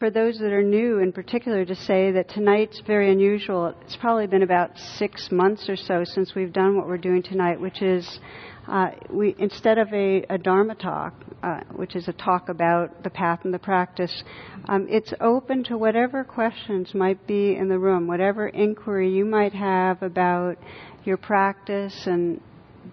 [0.00, 3.74] for those that are new in particular to say that tonight's very unusual.
[3.82, 7.60] It's probably been about six months or so since we've done what we're doing tonight,
[7.60, 8.18] which is
[8.66, 11.12] uh, we instead of a, a Dharma talk,
[11.42, 14.24] uh, which is a talk about the path and the practice,
[14.68, 19.52] um, it's open to whatever questions might be in the room, whatever inquiry you might
[19.52, 20.56] have about
[21.04, 22.40] your practice and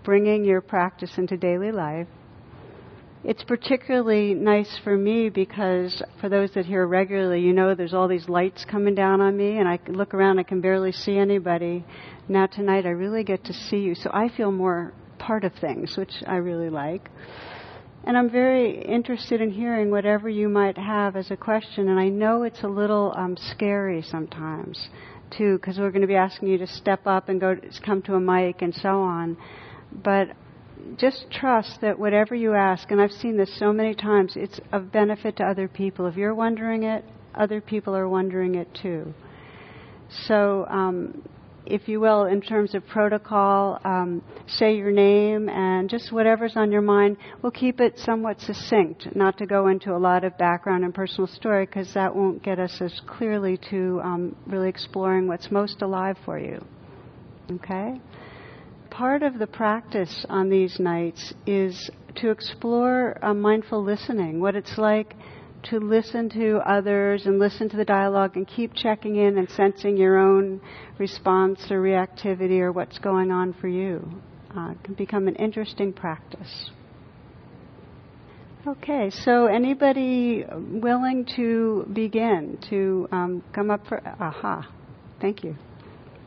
[0.03, 2.07] bringing your practice into daily life.
[3.27, 8.07] It's particularly nice for me because for those that hear regularly, you know there's all
[8.07, 11.83] these lights coming down on me, and I look around, I can barely see anybody.
[12.29, 15.97] Now tonight, I really get to see you, so I feel more part of things,
[15.97, 17.09] which I really like.
[18.05, 21.89] And I'm very interested in hearing whatever you might have as a question.
[21.89, 24.87] And I know it's a little um, scary sometimes,
[25.37, 28.13] too, because we're going to be asking you to step up and go come to
[28.13, 29.35] a mic and so on.
[29.91, 30.29] But
[30.97, 34.91] just trust that whatever you ask, and I've seen this so many times, it's of
[34.91, 36.07] benefit to other people.
[36.07, 39.13] If you're wondering it, other people are wondering it too.
[40.27, 41.21] So um,
[41.65, 46.71] if you will, in terms of protocol, um, say your name and just whatever's on
[46.71, 47.17] your mind.
[47.41, 51.27] We'll keep it somewhat succinct, not to go into a lot of background and personal
[51.27, 56.17] story, because that won't get us as clearly to um, really exploring what's most alive
[56.25, 56.63] for you.
[57.51, 57.99] Okay?
[58.97, 64.75] Part of the practice on these nights is to explore uh, mindful listening, what it's
[64.79, 65.13] like
[65.69, 69.97] to listen to others and listen to the dialogue and keep checking in and sensing
[69.97, 70.59] your own
[70.97, 74.03] response or reactivity or what's going on for you.
[74.57, 76.71] Uh, can become an interesting practice.
[78.65, 84.67] Okay, so anybody willing to begin to um, come up for aha?
[85.21, 85.55] Thank you.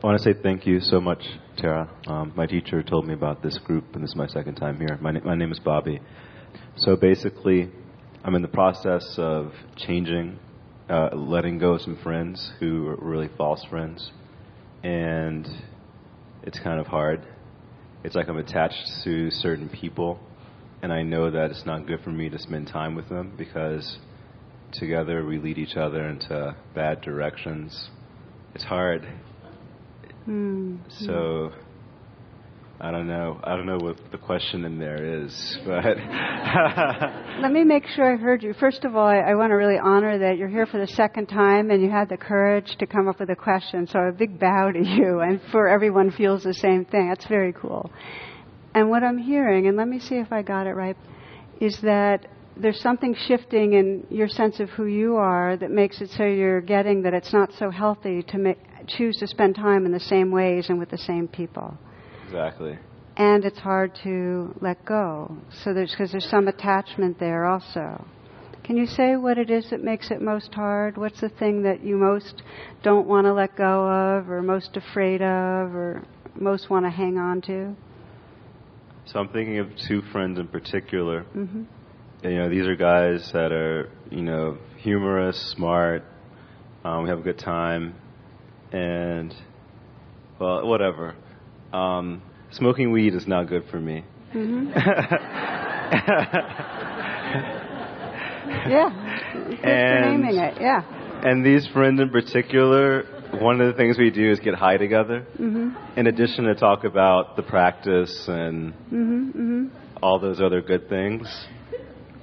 [0.03, 1.23] I want to say thank you so much,
[1.57, 1.87] Tara.
[2.07, 4.97] Um, my teacher told me about this group, and this is my second time here.
[4.99, 6.01] My, na- my name is Bobby.
[6.77, 7.69] So basically,
[8.23, 10.39] I'm in the process of changing,
[10.89, 14.11] uh, letting go of some friends who are really false friends,
[14.81, 15.47] and
[16.41, 17.21] it's kind of hard.
[18.03, 20.19] It's like I'm attached to certain people,
[20.81, 23.99] and I know that it's not good for me to spend time with them because
[24.71, 27.91] together we lead each other into bad directions.
[28.55, 29.07] It's hard.
[30.27, 30.79] Mm.
[31.05, 31.51] So
[32.83, 33.39] I don't know.
[33.43, 35.85] I don't know what the question in there is, but
[37.39, 38.53] let me make sure I heard you.
[38.53, 41.27] First of all, I, I, want to really honor that you're here for the second
[41.27, 43.85] time and you had the courage to come up with a question.
[43.85, 47.09] So a big bow to you, and for everyone feels the same thing.
[47.09, 47.91] That's very cool.
[48.73, 50.97] And what I'm hearing, and let me see if I got it right,
[51.59, 52.25] is that
[52.61, 56.61] there's something shifting in your sense of who you are that makes it so you're
[56.61, 60.31] getting that it's not so healthy to make, choose to spend time in the same
[60.31, 61.77] ways and with the same people.
[62.25, 62.77] Exactly.
[63.17, 65.35] And it's hard to let go.
[65.63, 68.05] So there's because there's some attachment there also.
[68.63, 70.97] Can you say what it is that makes it most hard?
[70.97, 72.43] What's the thing that you most
[72.83, 76.03] don't want to let go of, or most afraid of, or
[76.35, 77.75] most want to hang on to?
[79.07, 81.23] So I'm thinking of two friends in particular.
[81.35, 81.63] Mm-hmm.
[82.23, 86.03] You know, these are guys that are, you know, humorous, smart.
[86.85, 87.95] Um, we have a good time,
[88.71, 89.33] and
[90.39, 91.15] well, whatever.
[91.73, 92.21] Um,
[92.51, 94.03] smoking weed is not good for me.
[94.35, 94.67] Mm-hmm.
[98.69, 98.89] yeah.
[99.63, 100.61] and, naming it.
[100.61, 100.83] Yeah.
[101.23, 103.03] And these friends in particular,
[103.41, 105.25] one of the things we do is get high together.
[105.39, 105.99] Mm-hmm.
[105.99, 109.67] In addition to talk about the practice and mm-hmm, mm-hmm.
[110.03, 111.27] all those other good things,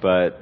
[0.01, 0.39] but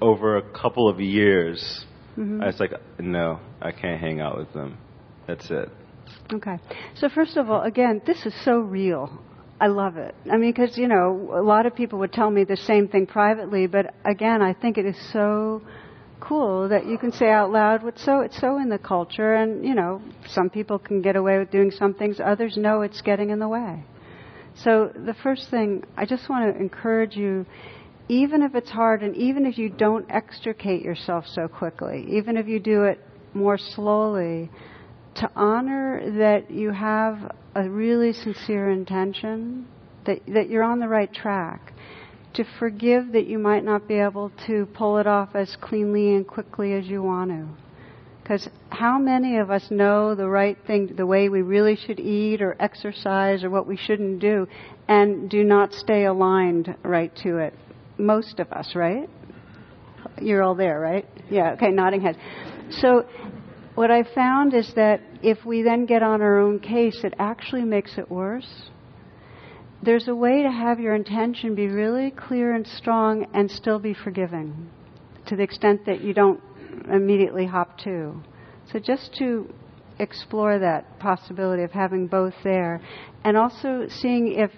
[0.00, 1.84] over a couple of years,
[2.16, 2.42] mm-hmm.
[2.42, 4.78] I was like, no, I can't hang out with them.
[5.26, 5.68] That's it.
[6.32, 6.58] Okay.
[6.96, 9.18] So, first of all, again, this is so real.
[9.60, 10.14] I love it.
[10.30, 13.06] I mean, because, you know, a lot of people would tell me the same thing
[13.06, 15.62] privately, but again, I think it is so
[16.20, 19.64] cool that you can say out loud what's so it's so in the culture and
[19.64, 23.28] you know some people can get away with doing some things others know it's getting
[23.28, 23.84] in the way
[24.54, 27.44] so the first thing i just want to encourage you
[28.22, 32.46] even if it's hard and even if you don't extricate yourself so quickly even if
[32.46, 32.98] you do it
[33.34, 34.50] more slowly
[35.14, 39.66] to honor that you have a really sincere intention,
[40.06, 41.72] that, that you're on the right track,
[42.34, 46.26] to forgive that you might not be able to pull it off as cleanly and
[46.26, 47.46] quickly as you want to.
[48.22, 52.40] Because how many of us know the right thing, the way we really should eat
[52.40, 54.48] or exercise or what we shouldn't do,
[54.88, 57.54] and do not stay aligned right to it?
[57.98, 59.08] Most of us, right?
[60.20, 61.08] You're all there, right?
[61.30, 62.16] Yeah, okay, nodding head.
[62.70, 63.06] So
[63.74, 67.64] what I found is that if we then get on our own case, it actually
[67.64, 68.70] makes it worse.
[69.82, 73.94] There's a way to have your intention be really clear and strong and still be
[73.94, 74.70] forgiving
[75.26, 76.40] to the extent that you don't
[76.92, 78.22] immediately hop to.
[78.72, 79.52] So just to
[79.98, 82.80] explore that possibility of having both there,
[83.24, 84.50] and also seeing if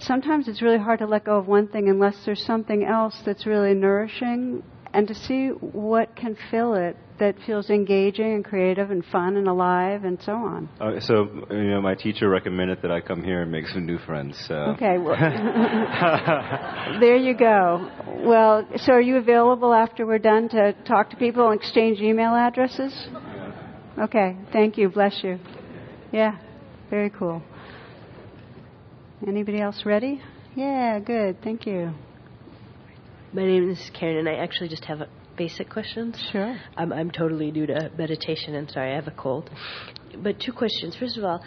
[0.00, 3.46] sometimes it's really hard to let go of one thing unless there's something else that's
[3.46, 4.62] really nourishing,
[4.92, 9.48] and to see what can fill it that feels engaging and creative and fun and
[9.48, 10.68] alive and so on.
[10.80, 13.98] Uh, so, you know, my teacher recommended that I come here and make some new
[13.98, 14.38] friends.
[14.46, 14.54] So.
[14.54, 15.16] Okay, well,
[17.00, 17.90] there you go.
[18.24, 22.34] Well, so are you available after we're done to talk to people and exchange email
[22.34, 23.08] addresses?
[23.98, 24.88] Okay, thank you.
[24.88, 25.40] Bless you.
[26.12, 26.38] Yeah,
[26.88, 27.42] very cool.
[29.26, 30.22] Anybody else ready?
[30.54, 31.42] Yeah, good.
[31.42, 31.92] Thank you.
[33.32, 36.16] My name is Karen, and I actually just have a basic questions.
[36.30, 36.56] Sure.
[36.76, 39.50] I'm, I'm totally new to meditation, and sorry, I have a cold.
[40.22, 40.96] But two questions.
[40.96, 41.42] First of all,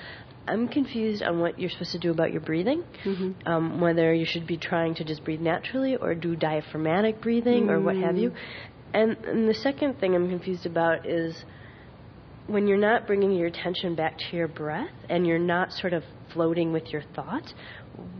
[0.47, 2.83] I'm confused on what you're supposed to do about your breathing.
[3.05, 3.47] Mm-hmm.
[3.47, 7.79] Um, whether you should be trying to just breathe naturally or do diaphragmatic breathing or
[7.79, 8.33] what have you.
[8.93, 11.45] And, and the second thing I'm confused about is
[12.51, 16.03] when you're not bringing your attention back to your breath and you're not sort of
[16.33, 17.53] floating with your thoughts,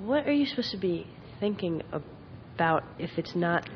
[0.04, 1.06] what are you supposed to be
[1.40, 1.82] thinking
[2.56, 3.68] about if it's not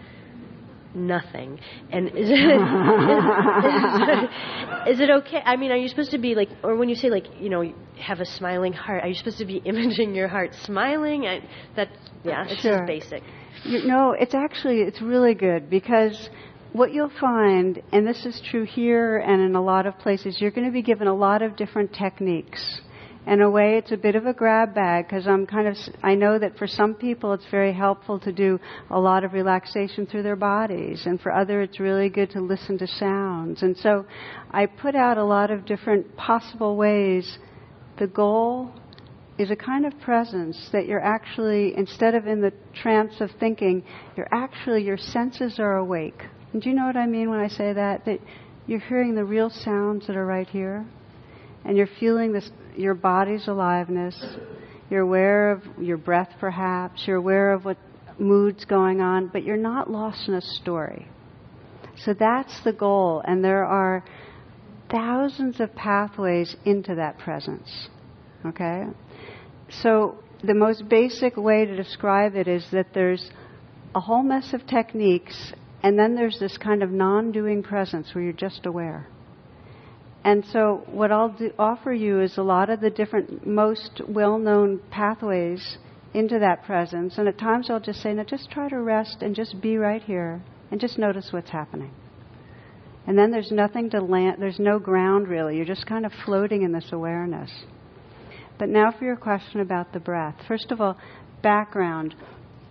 [0.93, 1.59] nothing?
[1.91, 2.33] And is it,
[4.87, 5.41] is, is, it okay?
[5.43, 7.63] I mean, are you supposed to be like, or when you say like, you know,
[7.99, 11.27] have a smiling heart, are you supposed to be imaging your heart smiling?
[11.27, 11.41] I,
[11.75, 11.89] that,
[12.23, 12.77] yeah, it's Sure.
[12.77, 13.23] just basic.
[13.63, 16.29] You know, it's actually it's really good because
[16.75, 20.51] what you'll find, and this is true here and in a lot of places, you're
[20.51, 22.81] going to be given a lot of different techniques.
[23.25, 26.15] In a way, it's a bit of a grab bag because I'm kind of, I
[26.15, 30.23] know that for some people it's very helpful to do a lot of relaxation through
[30.23, 33.61] their bodies, and for others it's really good to listen to sounds.
[33.61, 34.05] And so
[34.51, 37.37] I put out a lot of different possible ways.
[37.99, 38.73] The goal
[39.39, 43.85] is a kind of presence that you're actually, instead of in the trance of thinking,
[44.17, 46.21] you're actually, your senses are awake.
[46.55, 48.05] And do you know what I mean when I say that?
[48.05, 48.21] That
[48.65, 50.85] you're hearing the real sounds that are right here,
[51.65, 54.17] and you're feeling this, your body's aliveness.
[54.89, 57.03] You're aware of your breath, perhaps.
[57.07, 57.75] You're aware of what
[58.19, 61.09] mood's going on, but you're not lost in a story.
[61.97, 64.05] So that's the goal, and there are
[64.89, 67.89] thousands of pathways into that presence.
[68.45, 68.85] Okay?
[69.81, 73.29] So the most basic way to describe it is that there's
[73.93, 75.51] a whole mess of techniques,
[75.85, 79.07] and then there's this kind of non doing presence where you're just aware.
[80.23, 84.39] And so, what I'll do, offer you is a lot of the different, most well
[84.39, 85.77] known pathways
[86.15, 87.19] into that presence.
[87.19, 90.01] And at times, I'll just say, now just try to rest and just be right
[90.01, 90.41] here
[90.71, 91.91] and just notice what's happening.
[93.05, 95.55] And then there's nothing to land, there's no ground really.
[95.55, 97.51] You're just kind of floating in this awareness.
[98.57, 100.37] But now for your question about the breath.
[100.47, 100.97] First of all,
[101.43, 102.15] background.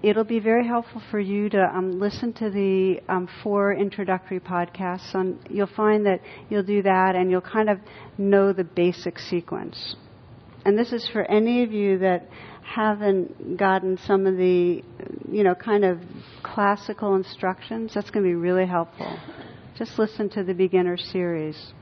[0.05, 5.15] It'll be very helpful for you to um, listen to the um, four introductory podcasts.
[5.15, 6.21] On, you'll find that
[6.51, 7.79] you'll do that and you'll kind of
[8.19, 9.97] know the basic sequence.
[10.67, 12.29] And this is for any of you that
[12.63, 14.85] haven't gotten some of the,
[15.33, 16.01] you know, kind of
[16.43, 17.95] classical instructions.
[17.95, 19.19] That's going to be really helpful.
[19.79, 21.73] Just listen to the beginner series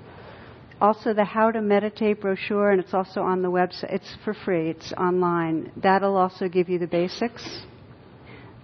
[0.81, 4.71] also the how to meditate brochure and it's also on the website it's for free
[4.71, 7.63] it's online that'll also give you the basics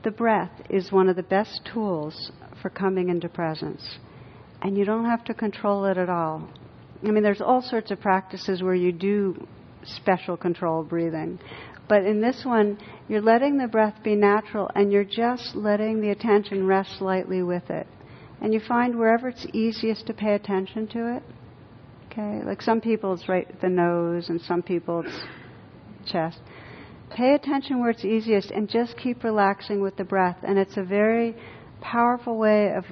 [0.04, 2.30] the breath is one of the best tools
[2.62, 3.98] for coming into presence.
[4.62, 6.48] And you don't have to control it at all.
[7.02, 9.46] I mean there's all sorts of practices where you do
[9.84, 11.38] special controlled breathing.
[11.88, 12.78] But in this one
[13.08, 17.70] you're letting the breath be natural and you're just letting the attention rest lightly with
[17.70, 17.86] it.
[18.40, 21.22] And you find wherever it's easiest to pay attention to it
[22.18, 26.40] Okay, like some people it's right at the nose, and some people it's chest.
[27.10, 30.36] Pay attention where it's easiest, and just keep relaxing with the breath.
[30.42, 31.34] And it's a very
[31.80, 32.84] powerful way of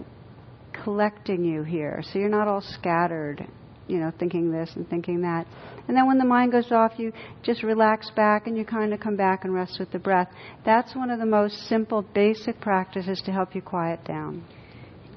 [0.84, 3.46] collecting you here, so you're not all scattered,
[3.86, 5.46] you know, thinking this and thinking that.
[5.88, 9.00] And then when the mind goes off, you just relax back, and you kind of
[9.00, 10.28] come back and rest with the breath.
[10.64, 14.44] That's one of the most simple, basic practices to help you quiet down.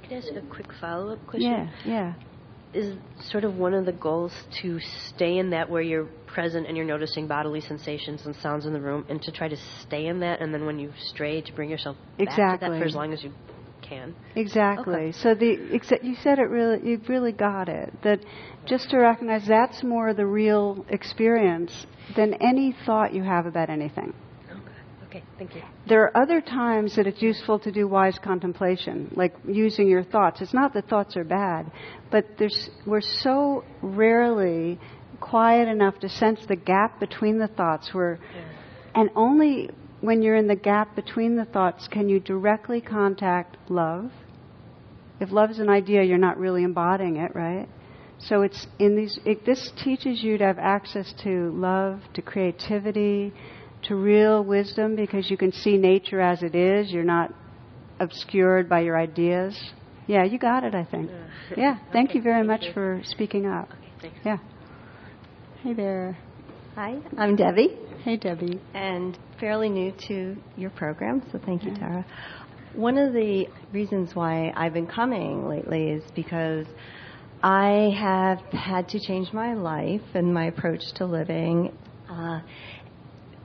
[0.04, 1.52] Can I ask a quick follow up question?
[1.52, 2.14] Yeah, yeah.
[2.74, 2.96] Is
[3.32, 6.86] sort of one of the goals to stay in that where you're present and you're
[6.86, 10.42] noticing bodily sensations and sounds in the room and to try to stay in that
[10.42, 12.80] and then when you stray to bring yourself back to that Exactly.
[12.80, 13.32] for as long as you
[13.82, 14.16] can.
[14.36, 14.94] Exactly.
[14.94, 15.12] Okay.
[15.14, 17.92] So the exa- you said it really you really got it.
[18.04, 18.20] That
[18.68, 24.14] just to recognize that's more the real experience than any thought you have about anything.
[25.10, 25.24] Okay.
[25.40, 25.64] Thank you.
[25.88, 30.40] There are other times that it's useful to do wise contemplation, like using your thoughts.
[30.40, 31.72] It's not that thoughts are bad,
[32.12, 34.80] but there's, we're so rarely
[35.20, 37.92] quiet enough to sense the gap between the thoughts.
[37.92, 38.20] Where,
[38.94, 44.12] and only when you're in the gap between the thoughts can you directly contact love
[45.20, 47.68] If love is an idea, you're not really embodying it, right?
[48.20, 49.18] So it's in these.
[49.26, 53.34] It, this teaches you to have access to love, to creativity,
[53.84, 56.92] to real wisdom, because you can see nature as it is.
[56.92, 57.34] You're not
[58.00, 59.58] obscured by your ideas.
[60.08, 60.74] Yeah, you got it.
[60.76, 61.10] I think.
[61.56, 61.78] Yeah.
[61.94, 62.74] Thank Okay, you very thank much you.
[62.74, 63.70] for speaking up.
[63.72, 64.18] Okay, thanks.
[64.26, 64.38] Yeah.
[65.64, 66.18] Hey there.
[66.76, 68.62] Hi, I'm Debbie, Hey Debbie.
[68.74, 71.78] and fairly new to your program, so thank you, Yeah.
[71.80, 72.06] Tara.
[72.74, 76.66] One of the reasons why I've been coming lately is because
[77.44, 81.76] I have had to change my life and my approach to living
[82.10, 82.40] uh,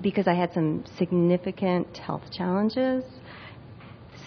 [0.04, 3.02] because I had some significant health challenges.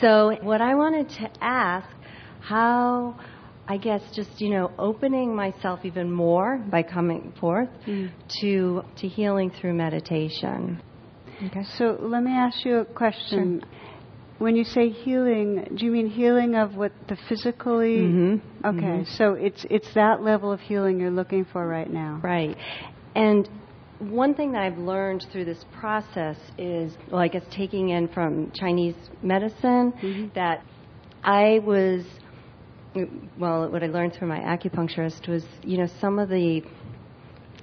[0.02, 1.88] So, what I wanted to ask,
[2.42, 3.16] how
[3.68, 8.10] I guess just you know opening myself even more by coming forth Mm.
[8.42, 10.82] to to healing through meditation.
[11.46, 11.64] Okay.
[11.78, 13.64] So let me ask you a question.
[14.40, 17.98] When you say healing, do you mean healing of what the physically?
[17.98, 18.42] Mhm.
[18.66, 19.08] Okay, Mhm.
[19.18, 22.20] so it's it's that level of healing you're looking for right now.
[22.24, 22.58] Right.
[23.16, 23.50] And
[24.00, 28.52] one thing that I've learned through this process is, well, I guess taking in from
[28.52, 30.34] Chinese medicine, Mhm.
[30.34, 30.64] that
[31.24, 32.06] I was,
[33.38, 36.64] well, what I learned through my acupuncturist was, you know, some of the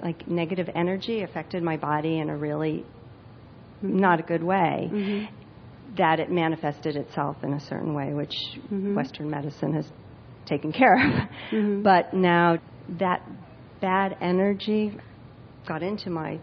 [0.01, 2.85] like negative energy affected my body in a really
[3.81, 4.89] not a good way.
[4.91, 5.27] Mhm.
[5.95, 8.33] That it manifested itself in a certain way, which
[8.69, 8.95] Mhm.
[8.95, 9.91] Western medicine has
[10.45, 11.29] taken care of.
[11.51, 11.83] Mhm.
[11.83, 12.57] But now
[12.99, 13.21] that
[13.79, 14.97] bad energy
[15.65, 16.39] got into my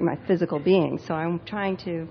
[0.00, 2.08] my physical being, so I'm trying to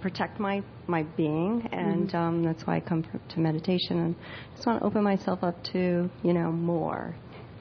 [0.00, 2.14] protect my my being, and Mhm.
[2.14, 4.16] um, that's why I come to meditation and
[4.54, 7.16] just want to open myself up to you know more.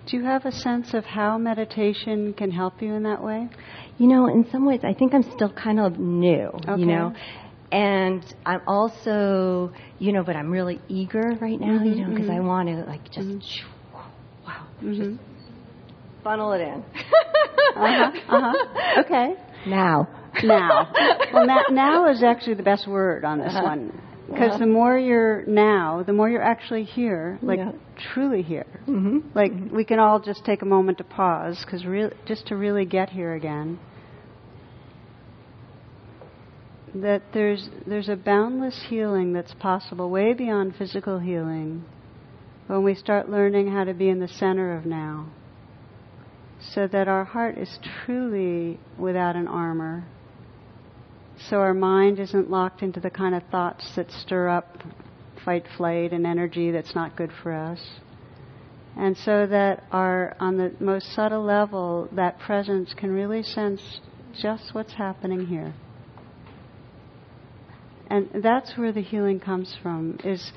[0.08, 3.48] Do you have a sense of how meditation can help you in that way?
[3.98, 6.48] You know, in some ways, I think I'm still kind of new.
[6.68, 6.80] Okay.
[6.80, 7.14] You know.
[7.74, 12.30] And I'm also, you know, but I'm really eager right now, you Mhm, know, because
[12.30, 12.46] I mhm.
[12.46, 13.42] want to like just, Mhm.
[14.46, 15.20] wow, Mhm.
[16.24, 16.84] Funnel it in.
[17.76, 19.02] Uh-huh, uh-huh.
[19.06, 19.36] Okay.
[19.68, 20.08] Now.
[20.44, 20.94] Now.
[21.34, 23.64] Well, now, now is actually the best word on this Uh-huh.
[23.64, 24.02] one.
[24.28, 24.58] Because Uh-huh.
[24.60, 27.72] the more you're now, the more you're actually here, like Yeah.
[28.14, 28.68] truly here.
[28.86, 32.56] hmm Like we can all just take a moment to pause, because real, just to
[32.58, 33.80] really get here again.
[36.94, 41.86] That there's there's a boundless healing that's possible, way beyond physical healing,
[42.68, 45.28] when we start learning how to be in the center of now,
[46.74, 50.06] so that our heart is truly without an armor.
[51.50, 54.78] So our mind isn't locked into the kind of thoughts that stir up
[55.44, 57.82] fight, flight, and energy that's not good for us.
[58.96, 64.02] And so that our, on the most subtle level, that presence can really sense
[64.40, 65.74] just what's happening here.
[68.08, 70.52] And that's where the healing comes from, is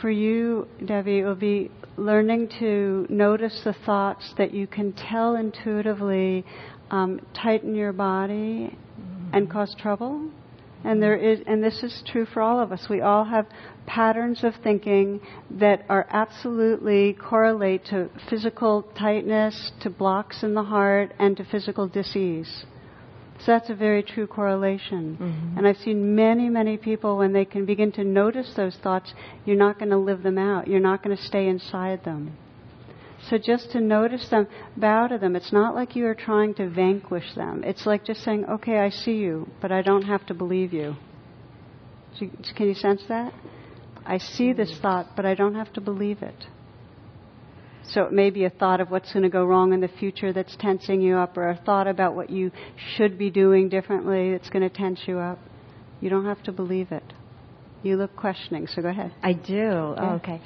[0.00, 5.36] for you, Debbie, it will be learning to notice the thoughts that you can tell
[5.36, 6.44] intuitively
[6.90, 8.76] um, tighten your body
[9.32, 10.28] and cause trouble.
[10.84, 12.86] And there is, and this is true for all of us.
[12.90, 13.46] We all have
[13.86, 21.14] patterns of thinking that are absolutely correlate to physical tightness, to blocks in the heart,
[21.18, 22.66] and to physical disease.
[23.44, 25.18] So that's a very true correlation.
[25.20, 25.58] Mhm.
[25.58, 29.12] And I've seen many, many people when they can begin to notice those thoughts,
[29.44, 30.66] you're not going to live them out.
[30.66, 32.30] You're not going to stay inside them.
[33.28, 34.46] So just to notice them,
[34.78, 35.36] bow to them.
[35.36, 37.62] It's not like you are trying to vanquish them.
[37.64, 40.96] It's like just saying, okay, I see you, but I don't have to believe you.
[42.14, 43.32] So you- Can you sense that?
[44.06, 46.46] I see this thought, but I don't have to believe it.
[47.88, 50.32] So it may be a thought of what's going to go wrong in the future
[50.32, 52.50] that's tensing you up, or a thought about what you
[52.96, 55.38] should be doing differently that's going to tense you up.
[56.00, 57.12] You don't have to believe it.
[57.82, 59.12] You look questioning, so go ahead.
[59.22, 59.52] I do.
[59.54, 59.94] Yeah.
[59.98, 60.40] Oh, okay.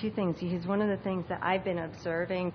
[0.00, 0.36] Two things.
[0.40, 2.52] Because one of the things that I've been observing,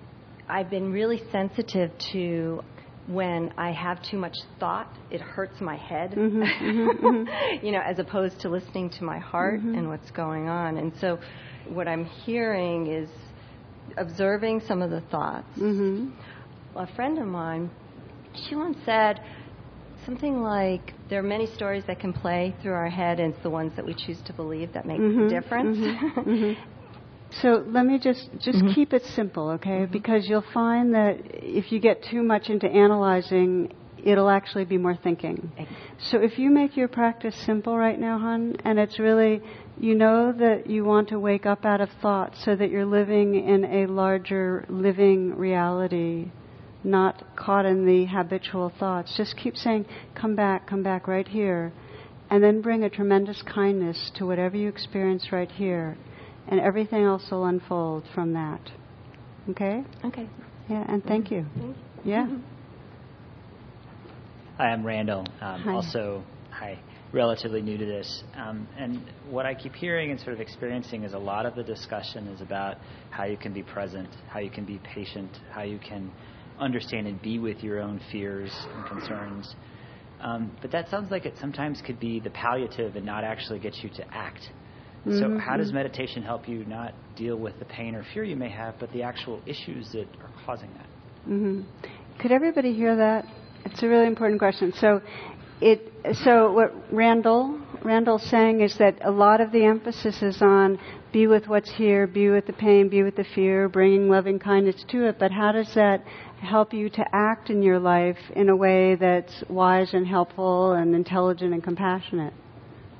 [0.48, 2.62] I've been really sensitive to
[3.06, 6.10] when I have too much thought, it hurts my head.
[6.12, 7.62] Mhm, mhm, mhm.
[7.62, 9.78] you know, as opposed to listening to my heart Mhm.
[9.78, 10.76] and what's going on.
[10.78, 11.20] And so,
[11.68, 13.08] what I'm hearing is
[13.96, 15.46] observing some of the thoughts.
[15.56, 16.08] hmm
[16.74, 17.70] A friend of mine,
[18.34, 19.20] she once said
[20.04, 23.50] something like, "There are many stories that can play through our head, and it's the
[23.50, 26.56] ones that we choose to believe that make Mhm, the difference." mhm, mhm.
[27.42, 28.74] So let me just just Mhm.
[28.74, 29.86] keep it simple, okay?
[29.86, 31.14] Because you'll find that
[31.60, 33.72] if you get too much into analyzing,
[34.06, 35.50] it'll actually be more thinking.
[35.98, 39.42] So if you make your practice simple right now, hon, and it's really
[39.78, 43.34] you know that you want to wake up out of thought so that you're living
[43.34, 46.30] in a larger living reality,
[46.84, 49.16] not caught in the habitual thoughts.
[49.16, 49.84] Just keep saying,
[50.14, 51.72] come back, come back right here.
[52.30, 55.96] And then bring a tremendous kindness to whatever you experience right here.
[56.48, 58.60] and everything else will unfold from that.
[59.50, 59.84] Okay?
[60.04, 60.28] Okay.
[60.68, 61.46] Yeah, and thank you.
[62.04, 62.28] Yeah.
[64.58, 65.26] Hi, I'm Randall.
[65.42, 65.74] Um, Hi.
[65.74, 66.78] Also, hi,
[67.12, 68.22] relatively new to this.
[68.34, 71.62] Um, and what I keep hearing and sort of experiencing is a lot of the
[71.62, 72.78] discussion is about
[73.10, 76.10] how you can be present, how you can be patient, how you can
[76.58, 79.54] understand and be with your own fears and concerns.
[80.22, 83.74] Um, but that sounds like it sometimes could be the palliative and not actually get
[83.82, 84.40] you to act.
[85.20, 88.48] So, how does meditation help you not deal with the pain or fear you may
[88.48, 90.86] have, but the actual issues that are causing that?
[91.26, 91.60] hmm
[92.18, 93.26] Could everybody hear that?
[93.72, 94.72] It's a really important question.
[94.72, 95.02] So,
[95.60, 95.92] it
[96.24, 100.78] so what Randall Randall's saying is that a lot of the emphasis is on
[101.12, 104.84] be with what's here, be with the pain, be with the fear, bringing loving kindness
[104.88, 105.18] to it.
[105.18, 106.04] But how does that
[106.40, 110.94] help you to act in your life in a way that's wise and helpful and
[110.94, 112.34] intelligent and compassionate?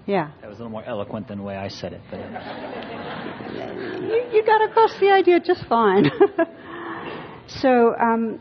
[0.06, 0.30] Yeah.
[0.40, 2.00] That was a little more eloquent than the way I said it.
[2.10, 2.20] But,
[4.02, 6.10] you, you got across the idea just fine.
[7.46, 8.40] so, um,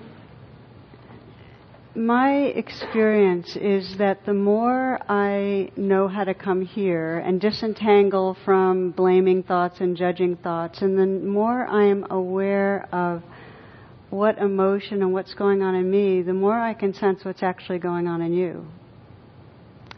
[1.96, 8.92] my experience is that the more I know how to come here and disentangle from
[8.92, 13.24] blaming thoughts and judging thoughts, and the more I am aware of
[14.10, 17.80] what emotion and what's going on in me, the more I can sense what's actually
[17.80, 18.66] going on in you.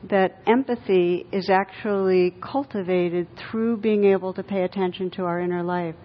[0.10, 5.96] That empathy is actually cultivated through being able to pay attention to our inner life.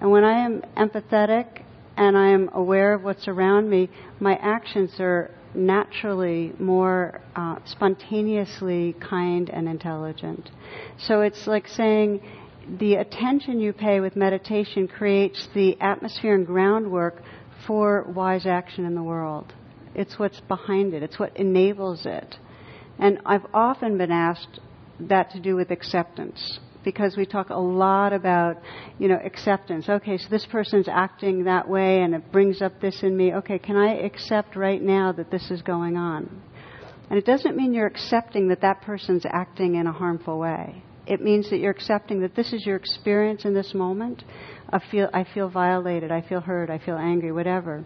[0.00, 1.62] And when I am empathetic
[1.96, 8.94] and I am aware of what's around me, my actions are naturally more uh, spontaneously
[9.00, 10.50] kind and intelligent.
[10.98, 12.20] So it's like saying
[12.78, 17.22] the attention you pay with meditation creates the atmosphere and groundwork
[17.66, 19.52] for wise action in the world.
[19.94, 22.36] It's what's behind it, it's what enables it.
[22.98, 24.60] And I've often been asked
[25.00, 28.56] that to do with acceptance because we talk a lot about,
[28.98, 29.88] you know, acceptance.
[29.88, 33.34] Okay, so this person's acting that way and it brings up this in me.
[33.34, 36.42] Okay, can I accept right now that this is going on?
[37.08, 40.82] And it doesn't mean you're accepting that that person's acting in a harmful way.
[41.06, 44.22] It means that you're accepting that this is your experience in this moment.
[44.72, 47.84] I feel, I feel violated, I feel hurt, I feel angry, whatever.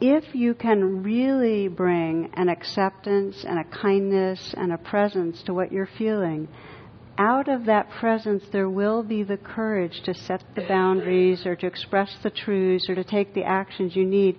[0.00, 5.72] If you can really bring an acceptance and a kindness and a presence to what
[5.72, 6.48] you're feeling,
[7.22, 11.68] out of that presence, there will be the courage to set the boundaries or to
[11.68, 14.36] express the truths or to take the actions you need.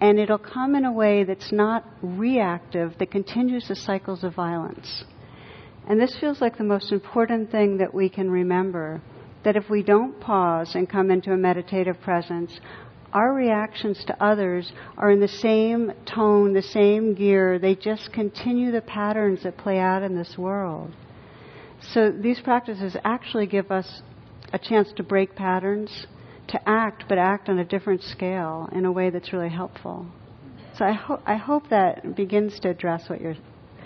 [0.00, 5.04] And it'll come in a way that's not reactive, that continues the cycles of violence.
[5.88, 9.02] And this feels like the most important thing that we can remember
[9.42, 12.60] that if we don't pause and come into a meditative presence,
[13.12, 17.58] our reactions to others are in the same tone, the same gear.
[17.58, 20.92] They just continue the patterns that play out in this world.
[21.82, 24.02] So these practices actually give us
[24.52, 26.06] a chance to break patterns,
[26.48, 30.06] to act, but act on a different scale in a way that's really helpful.
[30.76, 33.34] So I, ho- I hope that begins to address what you're.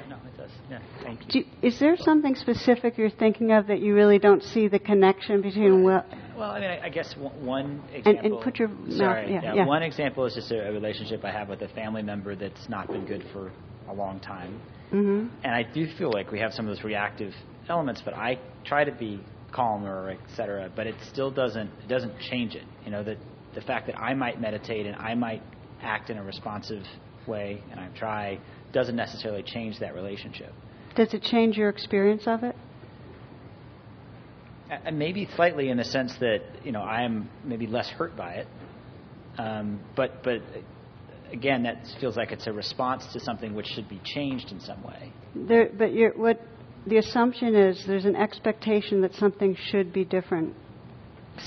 [0.09, 0.51] no, it does.
[0.71, 1.43] Yeah, thank you.
[1.45, 5.41] Do is there something specific you're thinking of that you really don't see the connection
[5.43, 6.05] between well?
[6.37, 8.33] Well, I mean, I, I guess one, one And- example.
[8.35, 9.67] and put your mouth- Sorry, yeah, yeah.
[9.67, 12.89] One example is just a, a relationship I have with a family member that's not
[12.89, 13.51] been good for
[13.89, 17.33] a long time, hmm and I do feel like we have some of those reactive
[17.68, 19.20] elements, but I try to be
[19.53, 20.70] calmer, et cetera.
[20.74, 22.64] But it still doesn't it doesn't change it.
[22.85, 23.18] You know, that
[23.55, 25.42] the fact that I might meditate and I might
[25.83, 26.83] act in a responsive
[27.27, 28.38] way, and I try,
[28.72, 30.53] doesn't necessarily change that relationship.
[30.96, 32.57] Does it change your experience of it?
[34.70, 38.35] Uh, maybe slightly in the sense that you know I am maybe less hurt by
[38.35, 38.48] it,
[39.38, 40.40] um, but but
[41.33, 44.83] again, that feels like it's a response to something which should be changed in some
[44.83, 45.12] way.
[45.35, 46.40] There, but you're, what
[46.87, 50.55] the assumption is, there's an expectation that something should be different.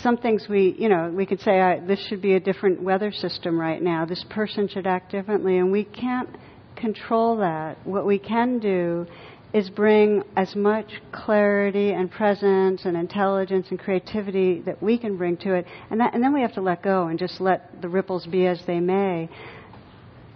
[0.01, 3.11] Some things we, you know, we could say uh, this should be a different weather
[3.11, 4.05] system right now.
[4.05, 6.29] This person should act differently, and we can't
[6.75, 7.77] control that.
[7.85, 9.05] What we can do
[9.53, 15.37] is bring as much clarity and presence and intelligence and creativity that we can bring
[15.37, 17.87] to it, and, that, and then we have to let go and just let the
[17.87, 19.29] ripples be as they may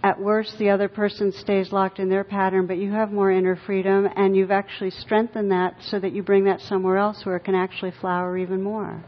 [0.02, 3.54] at worst, the other person stays locked in their pattern, but you have more inner
[3.54, 7.44] freedom, and you've actually strengthened that so that you bring that somewhere else where it
[7.44, 9.04] can actually flower even more.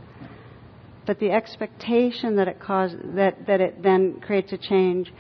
[1.06, 5.12] But the expectation that it causes, that that it then creates a change,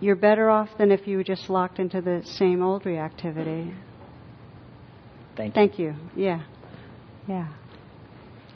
[0.00, 3.74] you're better off than if you were just locked into the same old reactivity.
[5.36, 5.52] Thank you.
[5.54, 5.94] Thank you.
[6.16, 6.44] Yeah,
[7.28, 7.48] yeah,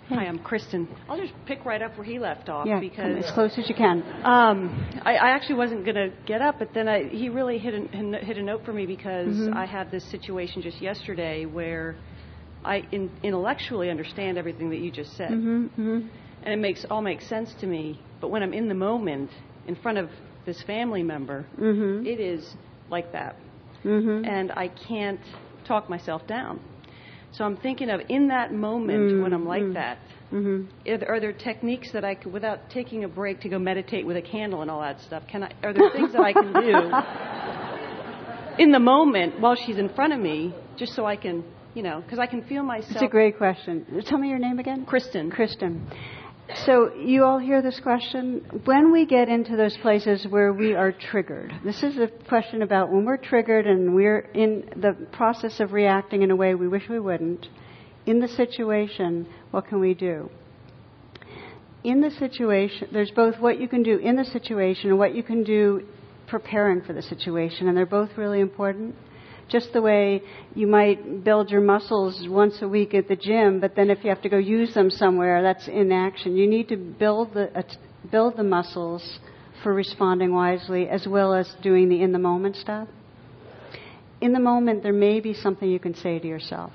[0.08, 0.86] Hi, I'm Kristen.
[1.08, 2.78] I'll just pick right up where he left off yeah.
[2.78, 4.02] Because as close as you can.
[4.22, 7.72] um, I, I actually wasn't going to get up, but then I, he really hit
[7.74, 9.56] a, hit a note for me because Mhm.
[9.56, 11.96] I had this situation just yesterday where
[12.64, 16.00] I in, intellectually understand everything that you just said, hmm hmm
[16.42, 17.98] and it makes all makes sense to me.
[18.20, 19.30] But when I'm in the moment,
[19.66, 20.10] in front of
[20.44, 22.56] this family member, hmm it is
[22.90, 23.36] like that,
[23.82, 25.20] hmm and I can't
[25.64, 26.60] talk myself down.
[27.36, 29.74] So I'm thinking of in that moment when I'm like Mm, mm.
[29.74, 29.98] that.
[30.30, 33.58] hmm Are there, are there techniques that I could, without taking a break to go
[33.58, 35.24] meditate with a candle and all that stuff?
[35.26, 35.50] Can I?
[35.64, 36.92] Are there things that I can do
[38.62, 41.42] in the moment while she's in front of me, just so I can,
[41.74, 42.92] you know, because I can feel myself.
[42.92, 43.84] It's a great question.
[44.06, 44.84] Tell me your name again.
[44.84, 45.30] Kristen.
[45.30, 45.86] Kristen.
[46.66, 48.44] So you all hear this question?
[48.64, 52.92] When we get into those places where we are triggered, this is a question about
[52.92, 56.86] when we're triggered and we're in the process of reacting in a way we wish
[56.88, 57.48] we wouldn't.
[58.04, 60.30] In the situation, what can we do?
[61.82, 65.22] In the situation, there's both what you can do in the situation and what you
[65.22, 65.86] can do
[66.26, 68.94] preparing for the situation, and they're both really important
[69.48, 70.22] just the way
[70.54, 74.10] you might build your muscles once a week at the gym, but then if you
[74.10, 76.36] have to go use them somewhere, that's inaction.
[76.36, 77.62] You need to build the uh,
[78.10, 79.18] build the muscles
[79.62, 82.88] for responding wisely, as well as doing the in the moment stuff.
[84.20, 86.72] In the moment, there may be something you can say to yourself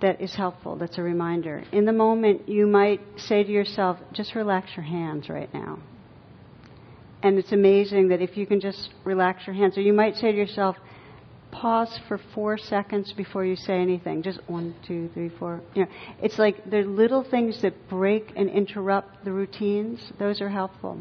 [0.00, 0.76] that is helpful.
[0.76, 1.62] That's a reminder.
[1.72, 5.78] In the moment, you might say to yourself, "Just relax your hands right now."
[7.22, 10.32] And it's amazing that if you can just relax your hands, or you might say
[10.32, 10.76] to yourself,
[11.52, 14.22] pause for four seconds before you say anything.
[14.22, 15.60] Just one, two, three, four.
[15.74, 15.90] You know,
[16.22, 20.12] it's like are little things that break and interrupt the routines.
[20.18, 20.98] Those are helpful.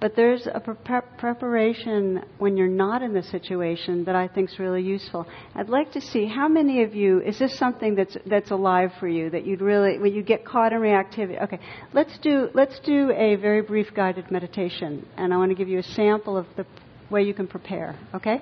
[0.00, 4.58] But there's a pre- preparation when you're not in the situation that I think is
[4.58, 5.26] really useful.
[5.54, 9.08] I'd like to see how many of you is this something that's that's alive for
[9.08, 11.42] you that you'd really when you get caught in reactivity.
[11.42, 11.60] Okay,
[11.92, 15.80] let's do let's do a very brief guided meditation, and I want to give you
[15.80, 16.64] a sample of the
[17.10, 17.98] way you can prepare.
[18.14, 18.40] Okay.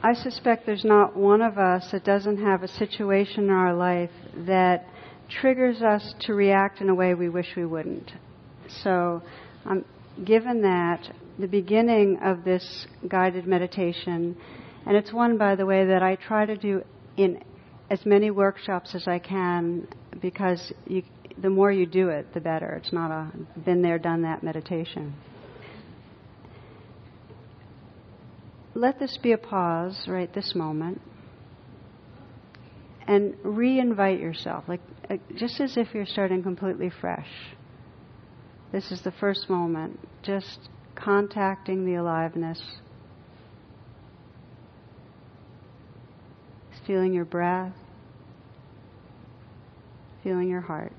[0.00, 4.10] I suspect there's not one of us that doesn't have a situation in our life
[4.46, 4.86] that
[5.28, 8.12] triggers us to react in a way we wish we wouldn't.
[8.84, 9.22] So,
[9.64, 9.84] um,
[10.24, 11.00] given that,
[11.40, 14.36] the beginning of this guided meditation,
[14.86, 16.82] and it's one, by the way, that I try to do
[17.16, 17.42] in
[17.90, 19.88] as many workshops as I can
[20.22, 21.02] because you,
[21.42, 22.80] the more you do it, the better.
[22.80, 23.32] It's not a
[23.64, 25.14] been there, done that meditation.
[28.78, 31.00] Let this be a pause right this moment
[33.08, 34.64] and re-invite yourself.
[34.68, 37.28] Like uh, just as if you're starting completely fresh.
[38.70, 39.98] This is the first moment.
[40.22, 42.62] Just contacting the aliveness.
[46.86, 47.72] Feeling your breath.
[50.22, 50.92] Feeling your heart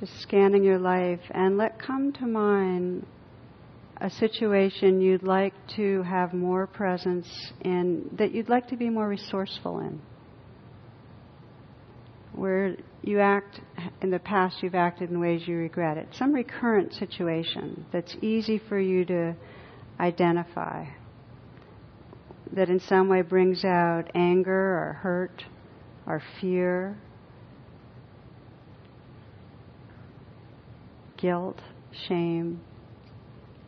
[0.00, 3.06] just scanning your life and let come to mind
[4.00, 9.08] a situation you'd like to have more presence in, that you'd like to be more
[9.08, 10.00] resourceful in.
[12.34, 13.60] Where you act,
[14.02, 16.08] in the past you've acted in ways you regret it.
[16.12, 19.36] Some recurrent situation that's easy for you to
[20.00, 20.86] identify,
[22.52, 25.44] that in some way brings out anger or hurt
[26.06, 26.98] or fear
[31.16, 31.60] guilt,
[32.06, 32.60] shame,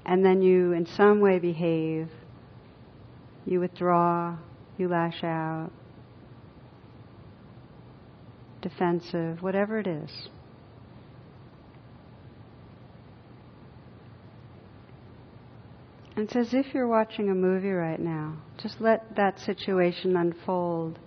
[0.04, 2.08] and then you in some way behave,
[3.44, 4.36] you withdraw,
[4.78, 5.70] you lash out,
[8.62, 10.28] defensive, whatever it is.
[16.16, 18.36] And it's as if you're watching a movie right now.
[18.56, 20.98] Just let that situation unfold.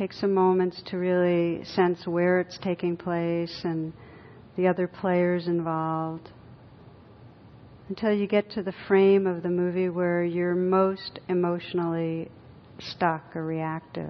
[0.00, 3.92] Take some moments to really sense where it's taking place and
[4.56, 6.30] the other players involved
[7.90, 12.30] until you get to the frame of the movie where you're most emotionally
[12.78, 14.08] stuck or reactive.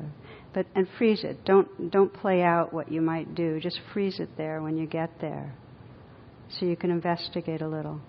[0.54, 1.44] But and freeze it.
[1.44, 3.58] Don't don't play out what you might do.
[3.58, 5.56] Just freeze it there when you get there.
[6.50, 8.00] So you can investigate a little.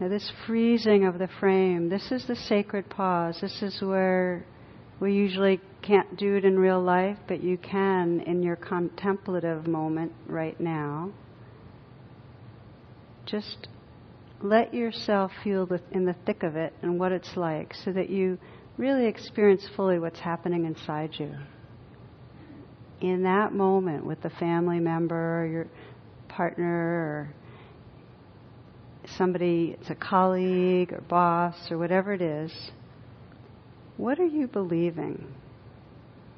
[0.00, 3.38] Now, this freezing of the frame, this is the sacred pause.
[3.42, 4.46] This is where
[4.98, 10.12] we usually can't do it in real life, but you can in your contemplative moment
[10.26, 11.10] right now.
[13.26, 13.68] Just
[14.42, 18.38] let yourself feel in the thick of it and what it's like so that you
[18.78, 21.34] really experience fully what's happening inside you.
[23.02, 25.66] In that moment with the family member or your
[26.28, 27.34] partner or
[29.16, 32.52] somebody, it's a colleague or boss or whatever it is,
[33.96, 35.26] what are you believing?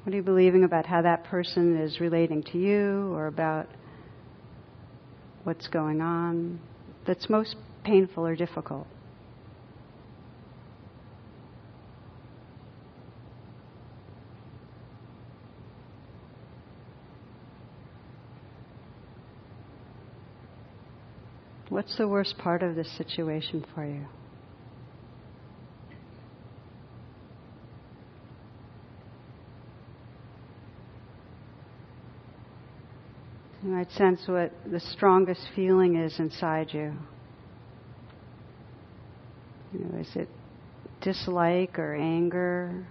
[0.03, 3.69] What are you believing about how that person is relating to you or about
[5.43, 6.59] what's going on
[7.07, 8.87] that's most painful or difficult?
[21.73, 24.05] What's the worst part of this situation for you?
[33.63, 36.93] You might sense what the strongest feeling is inside you.
[39.73, 40.29] You know, is it
[41.01, 42.85] dislike or anger,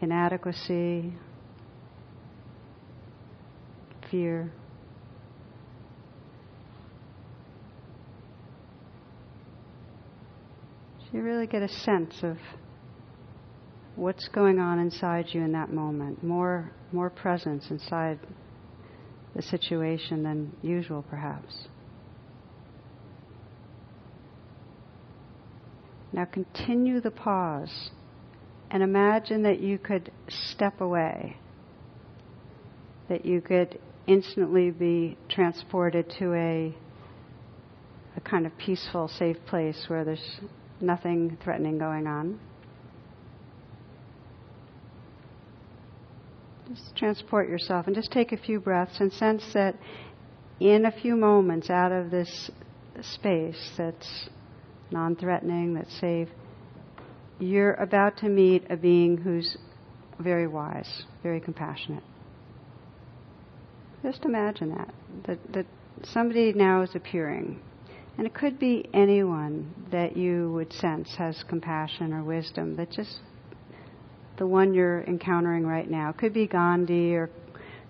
[0.00, 1.14] inadequacy,
[4.10, 4.50] fear?
[11.12, 12.36] You really get a sense of
[13.96, 16.22] what's going on inside you in that moment.
[16.22, 18.18] More, more presence inside
[19.34, 21.68] the situation than usual, perhaps.
[26.12, 27.90] Now continue the pause
[28.70, 31.36] and imagine that you could step away,
[33.08, 36.74] that you could instantly be transported to a,
[38.16, 40.40] a kind of peaceful, safe place where there's
[40.80, 42.38] nothing threatening going on.
[46.68, 49.76] Just transport yourself and just take a few breaths and sense that
[50.60, 52.50] in a few moments out of this
[53.00, 54.28] space that's
[54.90, 56.28] non threatening, that's safe,
[57.38, 59.56] you're about to meet a being who's
[60.18, 62.02] very wise, very compassionate.
[64.02, 64.94] Just imagine that,
[65.26, 65.66] that, that
[66.04, 67.60] somebody now is appearing
[68.18, 73.20] and it could be anyone that you would sense has compassion or wisdom, that just
[74.38, 76.10] the one you're encountering right now.
[76.10, 77.30] It could be Gandhi or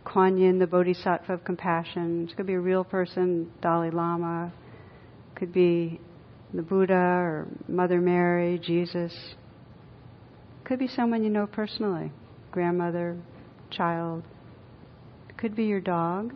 [0.04, 2.28] Kuan Yin, the Bodhisattva of compassion.
[2.30, 4.52] It could be a real person, Dalai Lama.
[5.32, 5.98] It could be
[6.52, 9.14] the Buddha or Mother Mary, Jesus.
[9.14, 12.12] It could be someone you know personally,
[12.50, 13.16] grandmother,
[13.70, 14.24] child.
[15.30, 16.34] It could be your dog.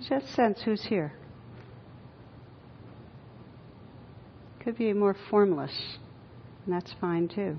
[0.00, 1.12] So just sense who's here.
[4.64, 5.98] Could be more formless,
[6.64, 7.58] and that's fine too.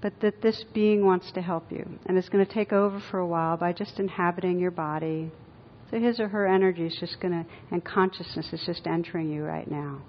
[0.00, 3.18] But that this being wants to help you, and it's going to take over for
[3.18, 5.30] a while by just inhabiting your body.
[5.90, 9.44] So his or her energy is just going to, and consciousness is just entering you
[9.44, 10.02] right now.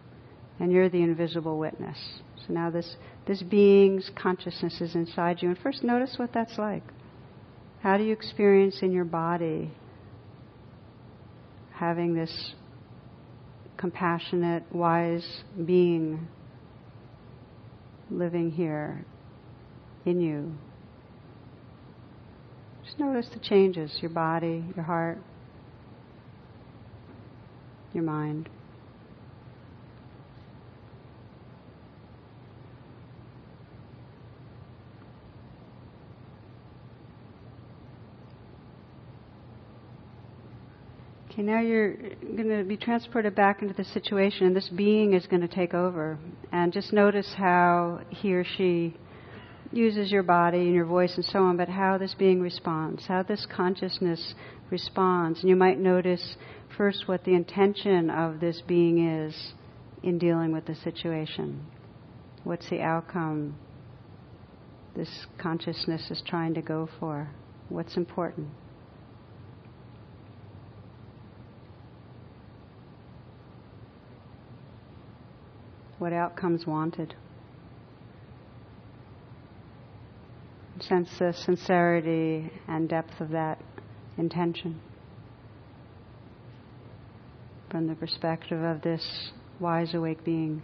[0.59, 1.97] And you're the invisible witness.
[2.47, 2.95] So now this,
[3.27, 5.49] this being's consciousness is inside you.
[5.49, 6.83] And first notice what that's like.
[7.81, 9.71] How do you experience in your body
[11.73, 12.53] having this
[13.85, 16.27] compassionate, wise being
[18.09, 19.05] living here
[20.07, 20.51] in you.
[22.83, 25.19] Just notice the changes your body, your heart,
[27.93, 28.49] your mind.
[41.35, 45.27] Okay, now you're going to be transported back into the situation, and this being is
[45.27, 46.17] going to take over.
[46.53, 48.95] And just notice how he or she
[49.73, 53.21] uses your body and your voice and so on, but how this being responds, how
[53.21, 54.33] this consciousness
[54.71, 55.41] responds.
[55.41, 56.37] And you might notice
[56.77, 59.51] first what the intention of this being is
[60.03, 61.65] in dealing with the situation.
[62.45, 63.57] What's the outcome
[64.95, 67.29] this consciousness is trying to go for?
[67.67, 68.47] What's important?
[75.99, 77.15] What outcomes wanted.
[80.79, 83.59] Sense the sincerity and depth of that
[84.17, 84.81] intention
[87.69, 90.61] from the perspective of this wise, awake being.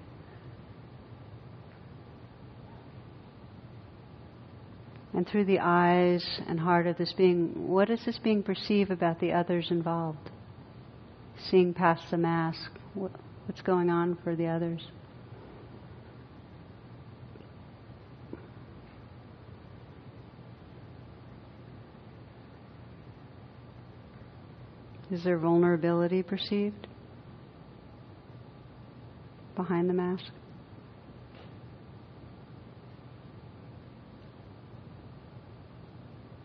[5.13, 9.19] And through the eyes and heart of this being, what does this being perceive about
[9.19, 10.29] the others involved?
[11.49, 14.81] Seeing past the mask, what's going on for the others?
[25.11, 26.87] Is there vulnerability perceived
[29.57, 30.31] behind the mask?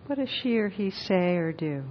[0.06, 1.84] What does she or he say or do?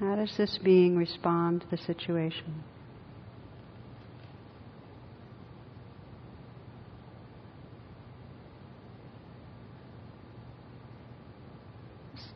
[0.00, 2.64] How does this being respond to the situation?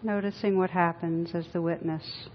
[0.06, 2.28] Noticing what happens as the witness.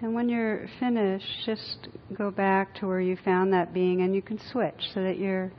[0.00, 4.22] And when you're finished, just go back to where you found that being and you
[4.22, 5.52] can switch so that you're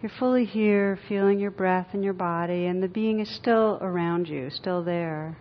[0.00, 4.28] you're fully here, feeling your breath and your body and the being is still around
[4.28, 5.36] you, still there.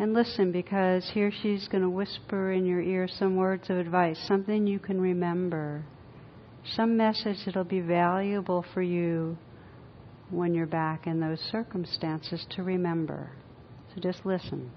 [0.00, 4.18] And listen because here she's going to whisper in your ear some words of advice,
[4.26, 5.84] something you can remember.
[6.74, 9.36] Some message that'll be valuable for you
[10.30, 13.32] when you're back in those circumstances to remember.
[13.94, 14.70] So just listen.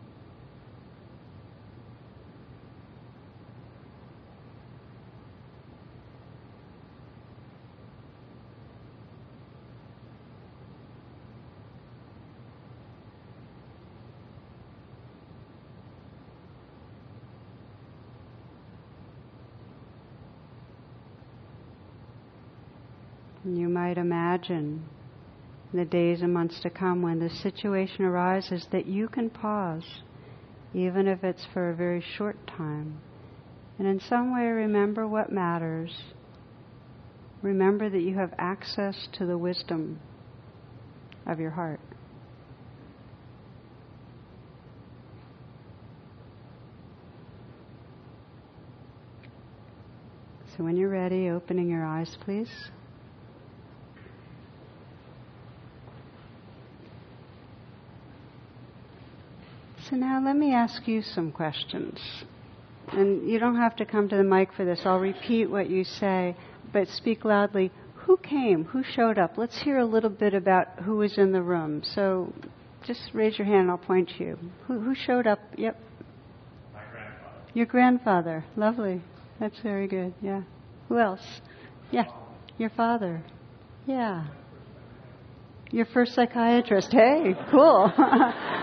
[23.45, 24.84] And you might imagine
[25.71, 30.01] in the days and months to come when this situation arises that you can pause,
[30.73, 32.99] even if it's for a very short time,
[33.77, 35.91] and in some way remember what matters.
[37.43, 39.99] Remember that you have access to the wisdom
[41.27, 41.79] of your heart.
[50.58, 52.49] So when you're ready, opening your eyes, please.
[59.89, 61.99] So now let me ask you some questions.
[62.91, 64.81] And you don't have to come to the mic for this.
[64.85, 66.35] I'll repeat what you say,
[66.71, 67.71] but speak loudly.
[68.05, 68.65] Who came?
[68.65, 69.37] Who showed up?
[69.37, 71.81] Let's hear a little bit about who was in the room.
[71.83, 72.33] So
[72.85, 74.39] just raise your hand and I'll point to you.
[74.67, 75.39] Who, who showed up?
[75.57, 75.77] Yep.
[76.73, 77.51] My grandfather.
[77.53, 78.45] Your grandfather.
[78.55, 79.01] Lovely.
[79.39, 80.13] That's very good.
[80.21, 80.43] Yeah.
[80.87, 81.41] Who else?
[81.91, 82.05] Yeah.
[82.57, 83.23] Your father.
[83.85, 84.27] Yeah.
[85.71, 86.91] Your first psychiatrist.
[86.91, 87.91] Hey, cool.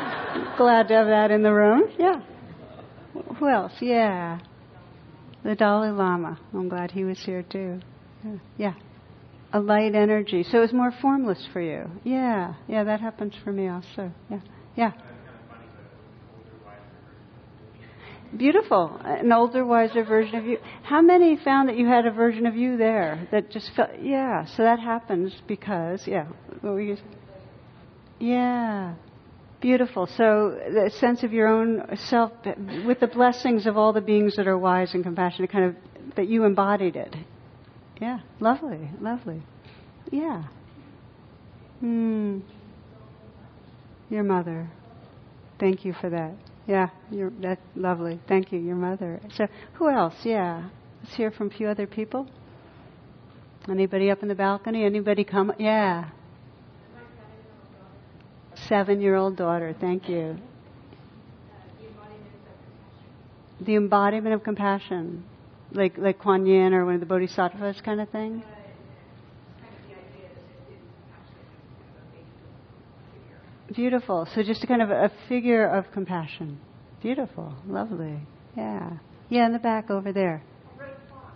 [0.57, 1.85] Glad to have that in the room.
[1.99, 2.21] Yeah.
[3.39, 3.73] Who else?
[3.81, 4.39] Yeah.
[5.43, 6.39] The Dalai Lama.
[6.53, 7.81] I'm glad he was here too.
[8.57, 8.75] Yeah.
[9.53, 10.45] A light energy.
[10.45, 11.91] So it was more formless for you.
[12.05, 12.55] Yeah.
[12.69, 14.13] Yeah, that happens for me also.
[14.31, 14.41] Yeah.
[14.77, 14.93] Yeah.
[18.37, 19.01] Beautiful.
[19.05, 20.59] An older, wiser version of you.
[20.85, 24.45] How many found that you had a version of you there that just felt, yeah,
[24.45, 26.27] so that happens because, yeah.
[26.61, 26.97] What were you?
[28.21, 28.95] Yeah.
[29.61, 30.07] Beautiful.
[30.07, 32.33] So the sense of your own self,
[32.87, 36.29] with the blessings of all the beings that are wise and compassionate, kind of that
[36.29, 37.15] you embodied it.
[38.01, 38.21] Yeah.
[38.41, 38.91] Lovely.
[39.01, 39.43] Lovely.
[40.11, 40.45] Yeah.
[41.81, 42.41] Hmm.
[44.09, 44.71] Your mother.
[45.59, 46.33] Thank you for that.
[46.67, 48.21] Yeah, you're, that's lovely.
[48.29, 49.21] Thank you, your mother.
[49.35, 50.15] So, who else?
[50.25, 50.69] Yeah.
[51.03, 52.29] Let's hear from a few other people.
[53.69, 54.85] Anybody up in the balcony?
[54.85, 55.53] Anybody come?
[55.59, 56.11] Yeah.
[58.71, 59.75] Seven year old daughter.
[59.81, 60.37] Thank you.
[63.61, 65.25] The embodiment of compassion.
[65.73, 68.45] Like, like Kuan Yin or one of the bodhisattvas kind of thing?
[73.75, 74.29] Beautiful.
[74.35, 76.61] So just a kind of a figure of compassion.
[77.03, 77.53] Beautiful.
[77.67, 78.21] Lovely.
[78.57, 78.99] Yeah.
[79.31, 80.43] Yeah, in the back over there.
[80.75, 81.35] A red fox.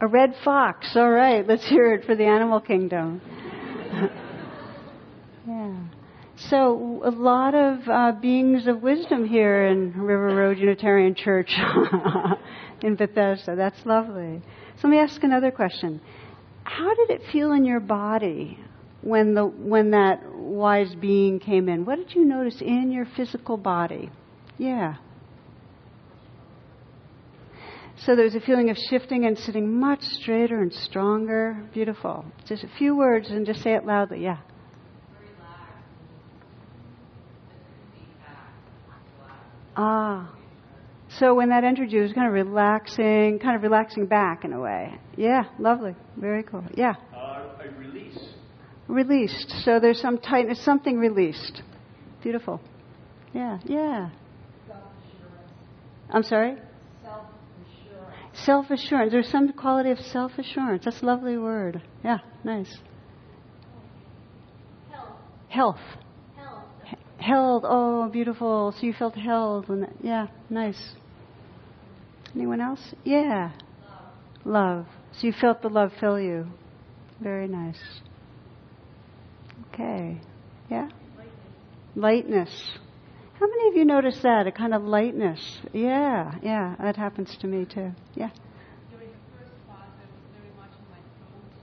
[0.00, 0.86] A red fox.
[0.94, 1.46] All right.
[1.46, 3.20] Let's hear it for the animal kingdom.
[6.46, 11.50] So a lot of uh, beings of wisdom here in River Road Unitarian Church
[12.82, 13.56] in Bethesda.
[13.56, 14.40] That's lovely.
[14.76, 16.00] So let me ask another question.
[16.62, 18.56] How did it feel in your body
[19.00, 21.84] when the when that wise being came in?
[21.84, 24.08] What did you notice in your physical body?
[24.58, 24.94] Yeah.
[27.96, 31.68] So there was a feeling of shifting and sitting much straighter and stronger.
[31.74, 32.24] Beautiful.
[32.46, 34.22] Just a few words and just say it loudly.
[34.22, 34.38] Yeah.
[39.78, 40.34] Ah.
[41.18, 44.52] So when that entered you, it was kind of relaxing, kind of relaxing back in
[44.52, 44.98] a way.
[45.16, 45.94] Yeah, lovely.
[46.16, 46.64] Very cool.
[46.74, 46.94] Yeah.
[47.14, 48.18] Uh, a release.
[48.88, 49.50] Released.
[49.64, 51.62] So there's some tightness, something released.
[52.22, 52.60] Beautiful.
[53.32, 54.10] Yeah, yeah.
[56.10, 56.56] I'm sorry?
[57.02, 58.44] Self-assurance.
[58.44, 59.12] Self-assurance.
[59.12, 60.84] There's some quality of self-assurance.
[60.84, 61.82] That's a lovely word.
[62.02, 62.78] Yeah, nice.
[64.90, 65.08] Health.
[65.48, 65.80] Health.
[67.18, 67.64] Held.
[67.66, 68.72] Oh, beautiful.
[68.78, 70.94] So you felt held when that, yeah, nice.
[72.34, 72.94] Anyone else?
[73.04, 73.52] Yeah.
[74.44, 74.84] Love.
[74.84, 74.86] love.
[75.12, 76.46] So you felt the love fill you.
[77.20, 77.80] Very nice.
[79.72, 80.20] Okay.
[80.70, 80.88] Yeah?
[81.96, 82.50] Lightness.
[82.50, 82.78] lightness.
[83.38, 84.48] How many of you notice that?
[84.48, 85.60] A kind of lightness.
[85.72, 87.92] Yeah, yeah, that happens to me too.
[88.16, 88.30] Yeah.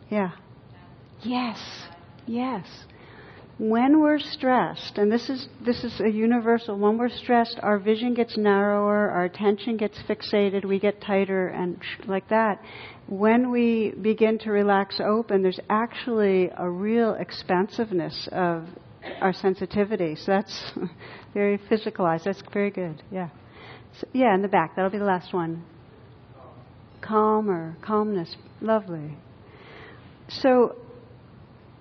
[0.10, 0.32] Yeah.
[1.22, 1.60] Yes.
[2.26, 2.66] Yes.
[3.58, 6.78] When we're stressed, and this is this is a universal.
[6.78, 11.82] When we're stressed, our vision gets narrower, our attention gets fixated, we get tighter, and
[12.06, 12.62] like that.
[13.08, 18.66] When we begin to relax open, there's actually a real expansiveness of
[19.22, 20.16] our sensitivity.
[20.16, 20.72] So that's
[21.34, 22.26] very physicalized.
[22.26, 23.02] That's very good.
[23.10, 23.30] Yeah.
[24.02, 24.76] So, yeah, in the back.
[24.76, 25.64] That'll be the last one.
[27.02, 28.36] Calmer, calmness.
[28.60, 29.16] Lovely.
[30.28, 30.76] So,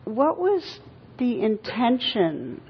[0.05, 0.79] what was
[1.19, 2.61] the intention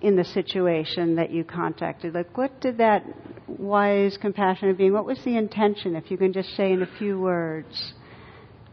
[0.00, 2.14] in the situation that you contacted?
[2.14, 3.04] Like, what did that
[3.46, 7.20] wise, compassionate being, what was the intention, if you can just say in a few
[7.20, 7.94] words?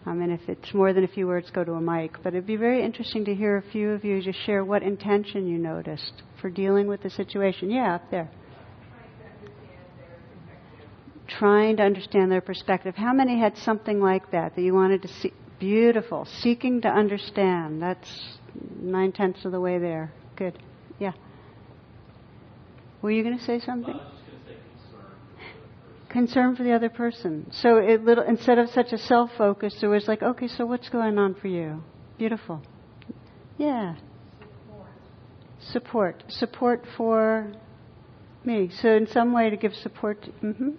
[0.05, 2.23] I mean, if it's more than a few words, go to a mic.
[2.23, 5.47] But it'd be very interesting to hear a few of you just share what intention
[5.47, 7.69] you noticed for dealing with the situation.
[7.69, 8.29] Yeah, up there.
[11.27, 12.95] Trying to understand their perspective.
[12.95, 15.33] How many had something like that that you wanted to see?
[15.59, 16.25] Beautiful.
[16.39, 17.81] Seeking to understand.
[17.81, 18.36] That's
[18.81, 20.11] nine tenths of the way there.
[20.35, 20.57] Good.
[20.99, 21.13] Yeah.
[23.01, 23.99] Were you going to say something?
[26.09, 27.47] concern for the other person.
[27.51, 30.89] So it little instead of such a self focus, it was like, okay, so what's
[30.89, 31.83] going on for you?
[32.17, 32.61] Beautiful.
[33.57, 33.95] Yeah.
[34.39, 34.87] Support.
[35.59, 37.53] Support, support for
[38.43, 38.69] me.
[38.81, 40.23] So in some way to give support.
[40.23, 40.69] To, mm-hmm.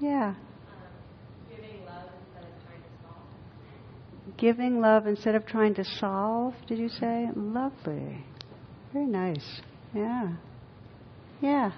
[0.00, 0.34] Yeah.
[4.38, 7.28] Giving love instead of trying to solve, did you say?
[7.34, 8.24] Lovely.
[8.92, 9.60] Very nice.
[9.92, 10.28] Yeah.
[11.42, 11.72] Yeah.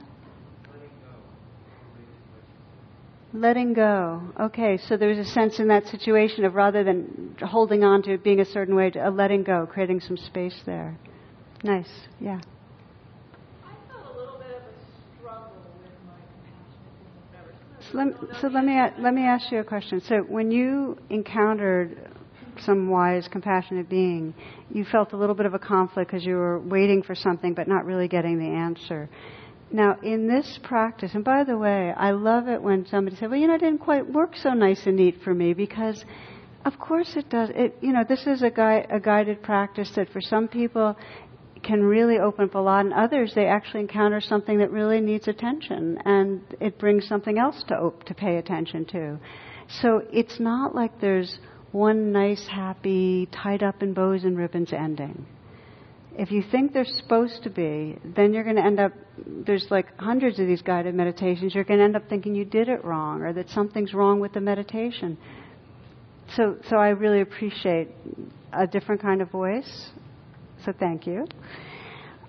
[3.33, 4.23] Letting go.
[4.39, 8.25] Okay, so there's a sense in that situation of rather than holding on to it
[8.25, 10.99] being a certain way, a letting go, creating some space there.
[11.63, 11.89] Nice,
[12.19, 12.41] yeah.
[17.91, 18.07] So let,
[18.41, 20.01] so let me let me ask you a question.
[20.01, 22.10] So when you encountered
[22.65, 24.35] some wise, compassionate being,
[24.73, 27.69] you felt a little bit of a conflict because you were waiting for something but
[27.69, 29.09] not really getting the answer.
[29.73, 33.39] Now, in this practice, and by the way, I love it when somebody says, well,
[33.39, 36.05] you know, it didn't quite work so nice and neat for me because,
[36.65, 37.51] of course it does.
[37.55, 40.97] It, you know, this is a, gui- a guided practice that for some people
[41.63, 45.29] can really open up a lot, and others, they actually encounter something that really needs
[45.29, 49.19] attention, and it brings something else to, op- to pay attention to.
[49.83, 51.39] So it's not like there's
[51.73, 55.27] one nice, happy, tied up in bows and ribbons ending
[56.21, 58.93] if you think they're supposed to be, then you're going to end up,
[59.27, 62.69] there's like hundreds of these guided meditations, you're going to end up thinking you did
[62.69, 65.17] it wrong or that something's wrong with the meditation.
[66.37, 67.89] So, so I really appreciate
[68.53, 69.91] a different kind of voice.
[70.65, 71.27] So thank you.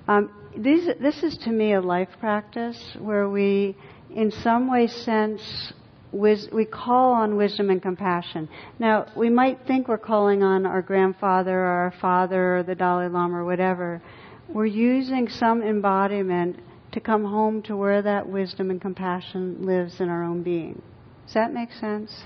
[0.07, 3.75] Um, these, this is to me a life practice where we,
[4.15, 5.73] in some way, sense
[6.11, 8.49] we call on wisdom and compassion.
[8.79, 13.07] Now, we might think we're calling on our grandfather or our father or the Dalai
[13.07, 14.01] Lama or whatever.
[14.49, 16.59] We're using some embodiment
[16.91, 20.81] to come home to where that wisdom and compassion lives in our own being.
[21.25, 22.23] Does that make sense?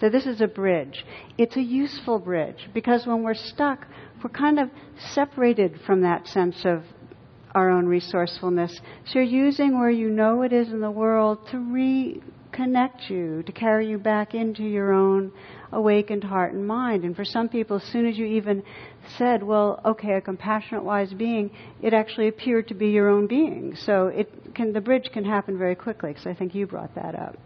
[0.00, 1.04] So this is a bridge.
[1.36, 3.86] It's a useful bridge because when we're stuck,
[4.22, 4.70] we're kind of
[5.12, 6.84] separated from that sense of
[7.54, 8.80] our own resourcefulness.
[9.06, 12.22] So you're using where you know it is in the world to re
[12.60, 15.32] connect you, to carry you back into your own
[15.72, 17.04] awakened heart and mind.
[17.04, 18.62] And for some people, as soon as you even
[19.16, 21.50] said, well, okay, a compassionate, wise being,
[21.80, 23.74] it actually appeared to be your own being.
[23.76, 27.14] So it can, the bridge can happen very quickly, because I think you brought that
[27.14, 27.36] up.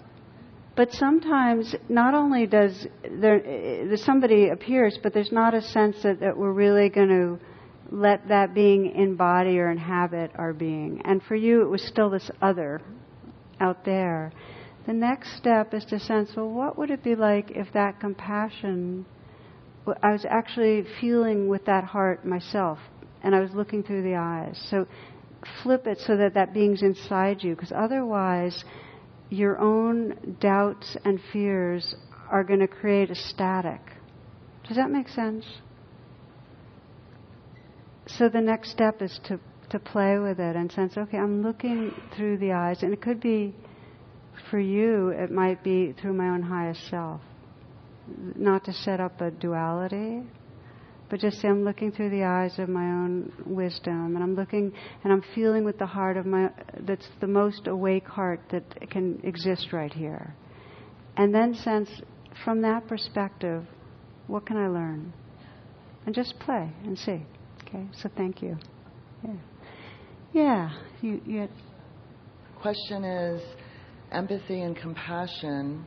[0.77, 6.03] But sometimes, not only does there, eh, eh, somebody appears, but there's not a sense
[6.03, 7.39] that, that we're really going to
[7.93, 11.03] let that being embody or inhabit our being.
[11.05, 12.83] And for you, it was still this other
[13.61, 14.33] out there.
[14.87, 19.07] The next step is to sense, well, what would it be like if that compassion,
[20.03, 22.79] I was actually feeling with that heart myself,
[23.23, 24.63] and I was looking through the eyes.
[24.71, 24.87] So
[25.63, 28.65] flip it so that that being's inside you, because otherwise,
[29.31, 31.95] your own doubts and fears
[32.31, 33.81] are going to create a static.
[34.69, 35.47] Does that make sense?
[38.07, 41.91] So the next step is to, to play with it and sense, okay, I'm looking
[42.15, 43.55] through the eyes, and it could be
[44.51, 47.21] for you, it might be through my own highest self.
[48.37, 50.23] Not to set up a duality,
[51.09, 54.73] but just say I'm looking through the eyes of my own wisdom, and I'm looking
[55.03, 59.21] and I'm feeling with the heart of my that's the most awake heart that can
[59.25, 60.35] exist right here.
[61.17, 61.89] and then sense
[62.45, 63.65] from that perspective,
[64.27, 65.13] what can I learn?
[66.07, 67.23] And just play and see.
[67.63, 68.57] Okay, so thank you.
[69.25, 69.35] Yeah.
[70.33, 70.71] Yeah,
[71.01, 71.51] you, you had,
[72.61, 73.43] Question is
[74.15, 75.85] empathy and compassion.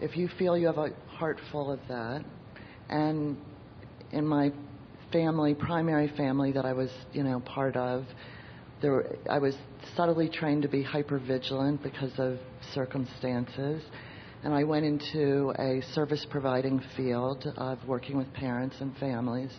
[0.00, 2.24] If you feel you have a heart full of that,
[2.88, 3.36] and
[4.12, 4.52] in my
[5.12, 8.04] family, primary family that I was, you know, part of,
[8.80, 9.56] there were, I was
[9.96, 12.38] subtly trained to be hyper vigilant because of
[12.74, 13.82] circumstances.
[14.44, 19.50] And I went into a service providing field of working with parents and families.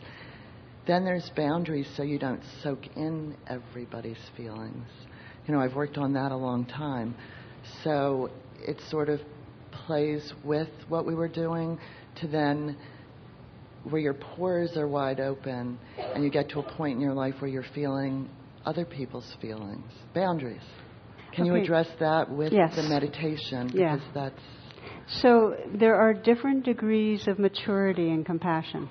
[0.87, 4.87] Then there's boundaries so you don't soak in everybody's feelings.
[5.47, 7.15] You know, I've worked on that a long time.
[7.83, 8.29] So
[8.59, 9.21] it sort of
[9.71, 11.79] plays with what we were doing
[12.21, 12.77] to then
[13.83, 17.35] where your pores are wide open and you get to a point in your life
[17.39, 18.29] where you're feeling
[18.65, 19.91] other people's feelings.
[20.13, 20.61] Boundaries.
[21.31, 22.75] Can you address that with Yes.
[22.75, 23.69] the meditation?
[23.73, 23.95] Yeah.
[23.95, 24.41] Because that's
[25.07, 28.87] So there are different degrees of maturity and compassion.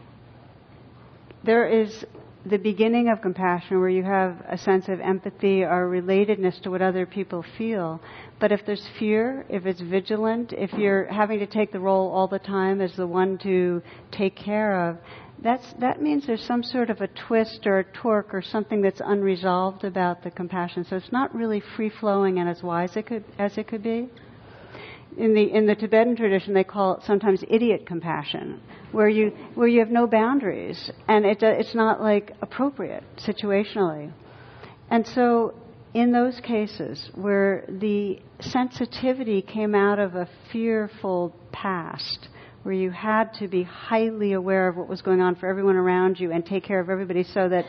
[1.45, 2.05] There is
[2.45, 6.83] the beginning of compassion where you have a sense of empathy or relatedness to what
[6.83, 8.01] other people feel.
[8.41, 12.29] But if there's fear, if it's vigilant, if you're having to take the role all
[12.29, 13.83] the time as the one to
[14.13, 14.99] take care of,
[15.43, 19.01] that's, that means there's some sort of a twist or a torque or something that's
[19.05, 20.85] unresolved about the compassion.
[20.85, 24.09] So it's not really free flowing and as wise it could, as it could be
[25.19, 28.61] in the in the Tibetan tradition, they call it sometimes idiot compassion,
[28.93, 34.13] where you where you have no boundaries and it it's not like appropriate situationally,
[34.91, 35.55] and so
[35.95, 42.29] in those cases where the sensitivity came out of a fearful past,
[42.63, 46.21] where you had to be highly aware of what was going on for everyone around
[46.21, 47.65] you and take care of everybody so that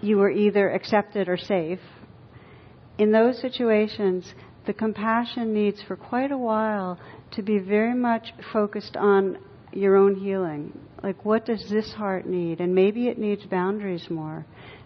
[0.00, 1.80] you were either accepted or safe.
[2.98, 4.32] In those situations,
[4.66, 6.98] the compassion needs for quite a while
[7.32, 9.38] to be very much focused on
[9.72, 10.78] your own healing.
[11.02, 12.60] Like, what does this heart need?
[12.60, 14.44] And maybe it needs boundaries more.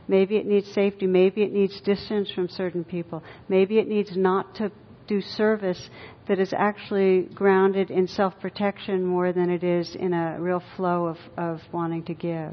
[0.09, 1.07] Maybe it needs safety.
[1.07, 3.23] Maybe it needs distance from certain people.
[3.49, 4.71] Maybe it needs not to
[5.07, 5.91] do service
[6.29, 11.07] that is actually grounded in self protection more than it is in a real flow
[11.07, 12.53] of, of wanting to give.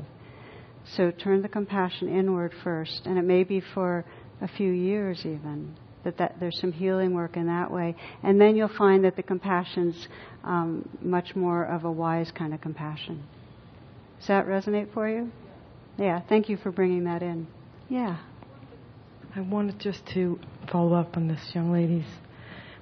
[0.95, 4.06] So turn the compassion inward first, and it may be for
[4.41, 8.56] a few years even that, that there's some healing work in that way, and then
[8.56, 10.08] you'll find that the compassion's
[10.43, 13.24] um, much more of a wise kind of compassion.
[14.20, 15.32] Does that resonate for you?
[16.00, 16.22] Yeah.
[16.30, 17.47] Thank you for bringing that in.
[17.89, 18.18] Yeah.
[19.36, 20.39] I wanted just to
[20.72, 22.08] follow up on this young lady's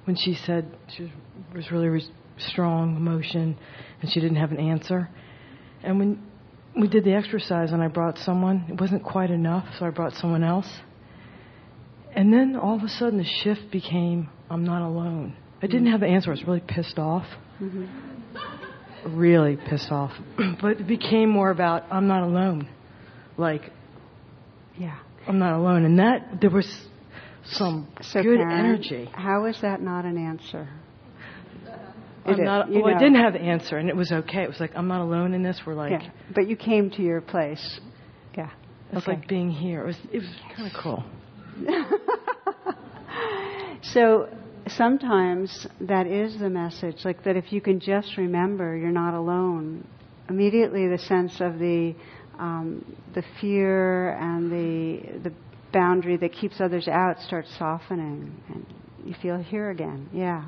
[0.04, 1.12] when she said she
[1.54, 3.58] was, really re- strong emotion
[4.00, 5.10] and she didn't have an answer.
[5.82, 6.22] And when
[6.78, 10.14] we did the exercise and I brought someone, it wasn't quite enough, so I brought
[10.14, 10.68] someone else.
[12.14, 15.36] And then all of a sudden the shift became I'm not alone.
[15.60, 15.92] I didn't mm-hmm.
[15.92, 16.30] have the answer.
[16.30, 17.26] I was really pissed off.
[17.60, 19.16] Mm-hmm.
[19.18, 20.12] Really pissed off.
[20.62, 22.68] but it became more about I'm not alone.
[23.38, 23.72] Like
[24.78, 24.98] Yeah.
[25.26, 25.84] I'm not alone.
[25.84, 26.70] And that, there was
[27.44, 29.10] some So good Karen, energy.
[29.12, 30.68] How is that not an answer?
[32.24, 34.42] I'm It not, well, I didn't have the answer, and it was okay.
[34.42, 35.60] It was like, I'm not alone in this.
[35.66, 36.10] We're like, yeah.
[36.34, 37.80] But you came to your place.
[38.36, 38.50] Yeah.
[38.92, 39.16] it's okay.
[39.16, 39.82] like being here.
[39.82, 41.04] It was, it was kind of cool.
[43.82, 44.28] So
[44.66, 49.86] sometimes that is the message, like that if you can just remember you're not alone,
[50.28, 51.94] immediately the sense of the
[52.38, 52.84] um,
[53.14, 55.34] the fear and the the
[55.72, 58.66] boundary that keeps others out starts softening, and
[59.04, 60.08] you feel here again.
[60.12, 60.44] Yeah.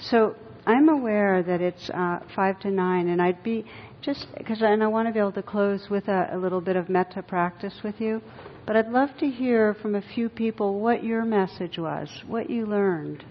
[0.00, 3.64] So I'm aware that it's uh, five to nine, and I'd be
[4.00, 6.76] just because, and I want to be able to close with a, a little bit
[6.76, 8.22] of metta practice with you.
[8.66, 12.64] But I'd love to hear from a few people what your message was, what you
[12.64, 13.24] learned,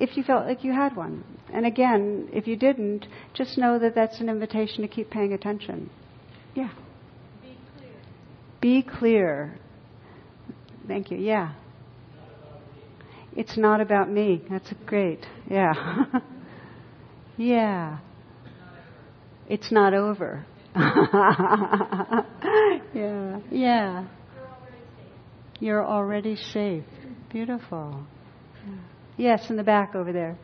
[0.00, 1.24] if you felt like you had one.
[1.52, 5.90] And again, if you didn't, just know that that's an invitation to keep paying attention.
[6.54, 6.70] Yeah.
[8.60, 9.58] Be clear.
[10.86, 11.18] Thank you.
[11.18, 11.52] Yeah.
[13.34, 14.42] It's not about me.
[14.48, 15.26] That's great.
[15.50, 15.74] Yeah.
[17.36, 17.98] yeah.
[19.48, 20.44] It's not over.
[22.94, 23.40] yeah.
[23.50, 24.06] Yeah.
[25.60, 26.84] You're already safe.
[27.30, 28.06] Beautiful.
[29.16, 30.36] Yes, in the back over there.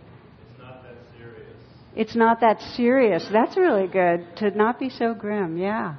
[0.49, 1.57] It's not that serious.
[1.95, 3.27] It's not that serious.
[3.31, 4.27] That's really good.
[4.37, 5.59] To not be so grim.
[5.59, 5.97] Yeah.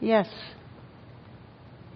[0.00, 0.28] Yes.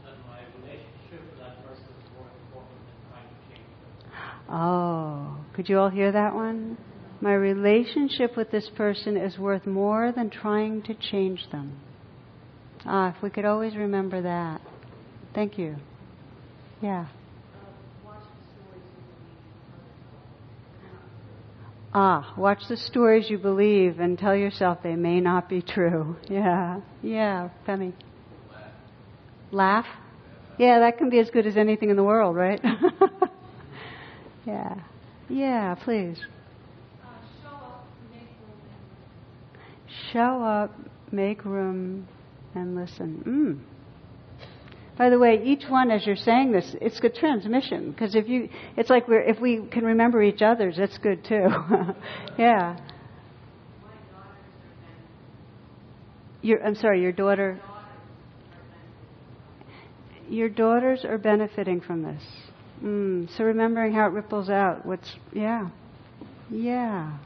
[0.04, 4.41] And my relationship with that person is more important than trying to change them.
[4.52, 6.76] Oh, could you all hear that one?
[7.22, 11.80] My relationship with this person is worth more than trying to change them.
[12.84, 14.60] Ah, if we could always remember that.
[15.34, 15.76] Thank you.
[16.82, 17.06] Yeah.
[21.94, 26.16] Ah, watch the stories you believe and tell yourself they may not be true.
[26.28, 27.92] Yeah, yeah, Femi.
[29.50, 29.86] Laugh?
[30.58, 32.60] Yeah, that can be as good as anything in the world, right?
[34.46, 34.74] yeah.
[35.28, 36.18] Yeah, please.
[40.12, 40.72] Show up,
[41.10, 42.06] make room,
[42.54, 43.22] and listen.
[43.26, 43.72] Mm.
[44.98, 48.48] By the way, each one, as you're saying this, it's good transmission because if you,
[48.76, 51.46] it's like we're if we can remember each other's, it's good too.
[52.38, 52.78] yeah.
[56.42, 57.60] Your, I'm sorry, your daughter.
[60.28, 62.22] Your daughters are benefiting from this.
[62.82, 64.84] Mm, so remembering how it ripples out.
[64.84, 65.68] What's yeah,
[66.50, 67.18] yeah.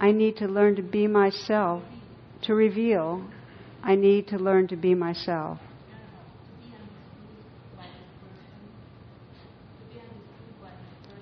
[0.00, 1.84] I need to learn to be myself,
[2.42, 3.24] to reveal
[3.82, 5.58] I need to learn to be myself.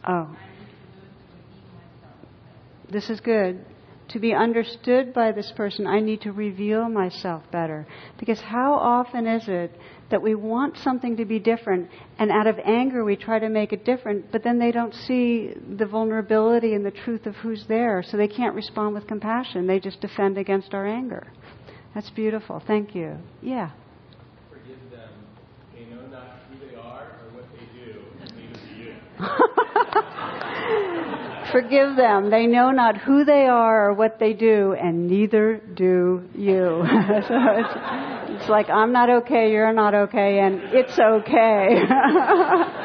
[0.07, 0.37] Oh.
[2.91, 3.65] This is good.
[4.11, 7.87] To be understood by this person, I need to reveal myself better.
[8.19, 9.71] Because how often is it
[10.11, 11.89] that we want something to be different,
[12.19, 15.55] and out of anger we try to make it different, but then they don't see
[15.77, 19.69] the vulnerability and the truth of who's there, so they can't respond with compassion.
[19.69, 21.29] They just defend against our anger.
[21.95, 22.61] That's beautiful.
[22.67, 23.17] Thank you.
[23.41, 23.71] Yeah.
[31.53, 32.31] Forgive them.
[32.31, 36.85] They know not who they are or what they do, and neither do you.
[37.27, 37.75] So it's,
[38.41, 41.83] it's like, I'm not okay, you're not okay, and it's okay.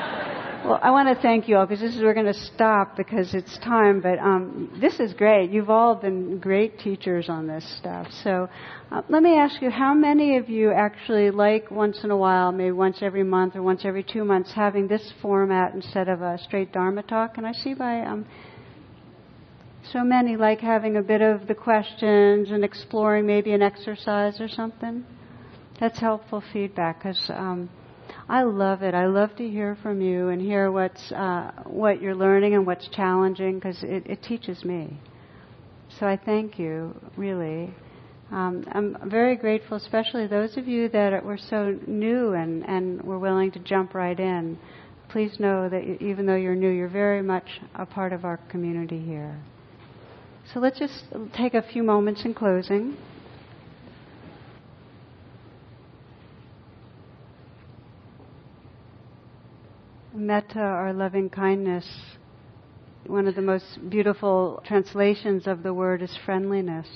[0.66, 3.36] Well, I want to thank you all because this is we're going to stop because
[3.36, 4.01] it's time.
[4.01, 5.51] But um, this is great.
[5.51, 8.07] You've all been great teachers on this stuff.
[8.24, 8.49] So
[8.91, 12.51] uh, let me ask you: How many of you actually like once in a while,
[12.51, 16.39] maybe once every month or once every two months, having this format instead of a
[16.39, 17.38] straight Dharma talk?
[17.38, 18.26] And I see by um,
[19.93, 24.47] so many like having a bit of the questions and exploring maybe an exercise or
[24.47, 25.05] something?
[25.80, 27.30] That's helpful feedback because.
[27.30, 27.70] Um,
[28.28, 28.95] I love it.
[28.95, 32.88] I love to hear from you and hear what's uh, what you're learning and what's
[32.89, 34.99] challenging because it, it, teaches me.
[35.99, 37.71] So I thank you, really.
[38.32, 43.19] Um, I'm very grateful, especially those of you that were so new and, and were
[43.19, 44.57] willing to jump right in.
[45.09, 48.99] Please know that even though you're new, you're very much a part of our community
[48.99, 49.39] here.
[50.51, 51.05] So let's just
[51.38, 52.97] take a few moments in closing.
[60.16, 61.88] Metta or loving kindness,
[63.05, 66.88] one of the most beautiful translations of the word is friendliness.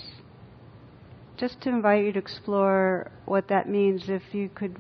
[1.37, 4.77] Just to invite you to explore what that means, if you could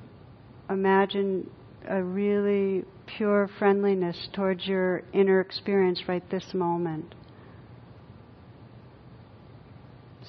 [0.69, 1.49] imagine
[1.87, 7.15] a really pure friendliness towards your inner experience right this moment.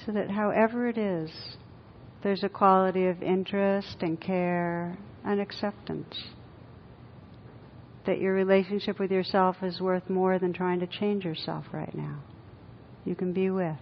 [0.05, 1.31] So that however it is,
[2.23, 6.15] there's a quality of interest and care and acceptance
[8.05, 12.19] that your relationship with yourself is worth more than trying to change yourself right now.
[13.05, 13.77] You can be with.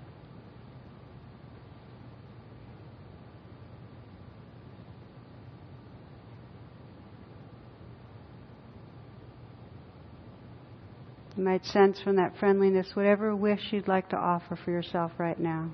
[11.37, 15.39] You might sense from that friendliness whatever wish you'd like to offer for yourself right
[15.39, 15.71] now.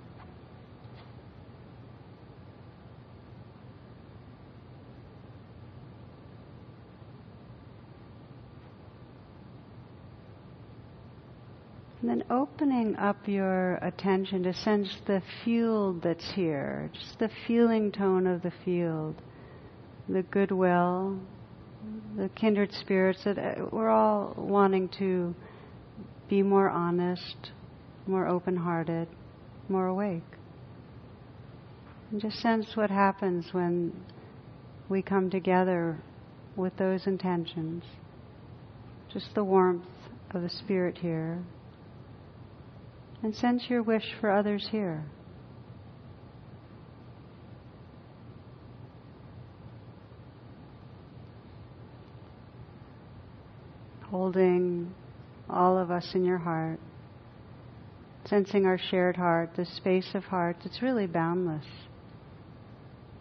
[12.15, 18.25] And opening up your attention to sense the field that's here, just the feeling tone
[18.25, 19.21] of the field,
[20.07, 21.19] the goodwill,
[22.15, 25.35] the kindred spirits that uh, we're all wanting to
[26.29, 27.51] be more honest,
[28.07, 29.09] more open hearted,
[29.67, 30.37] more awake.
[32.11, 33.91] And just sense what happens when
[34.87, 35.97] we come together
[36.55, 37.83] with those intentions.
[39.11, 39.83] Just the warmth
[40.31, 41.43] of the spirit here
[43.25, 45.03] and sense your wish for others here.
[54.11, 54.93] Holding
[55.49, 56.79] all of us in your heart,
[58.25, 61.65] sensing our shared heart, this space of heart that's really boundless,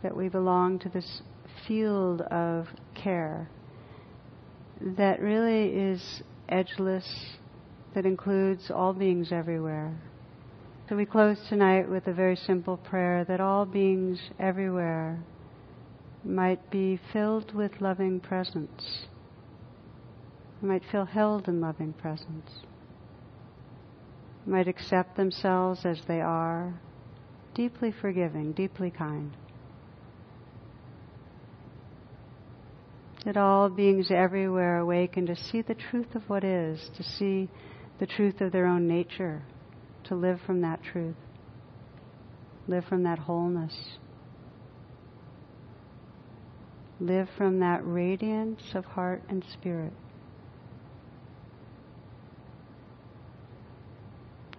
[0.03, 1.23] that we belong to this
[1.67, 3.49] field of care
[4.99, 7.39] that really is edgeless,
[7.95, 9.97] that includes all beings everywhere.
[10.88, 15.18] So we close tonight with a very simple prayer that all beings everywhere
[16.24, 19.07] might be filled with loving presence.
[20.61, 22.51] Might feel held in loving presence.
[24.47, 26.74] Might accept themselves as they are,
[27.55, 29.36] deeply forgiving, deeply kind.
[33.24, 37.49] That all beings everywhere awaken to see the truth of what is, to see
[37.99, 39.42] the truth of their own nature,
[40.05, 41.16] to live from that truth,
[42.66, 43.99] live from that wholeness,
[47.01, 49.92] live from that radiance of heart and spirit.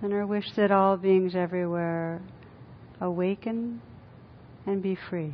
[0.02, 2.22] And our wish that all beings everywhere
[3.02, 3.82] awaken
[4.66, 5.34] and be free.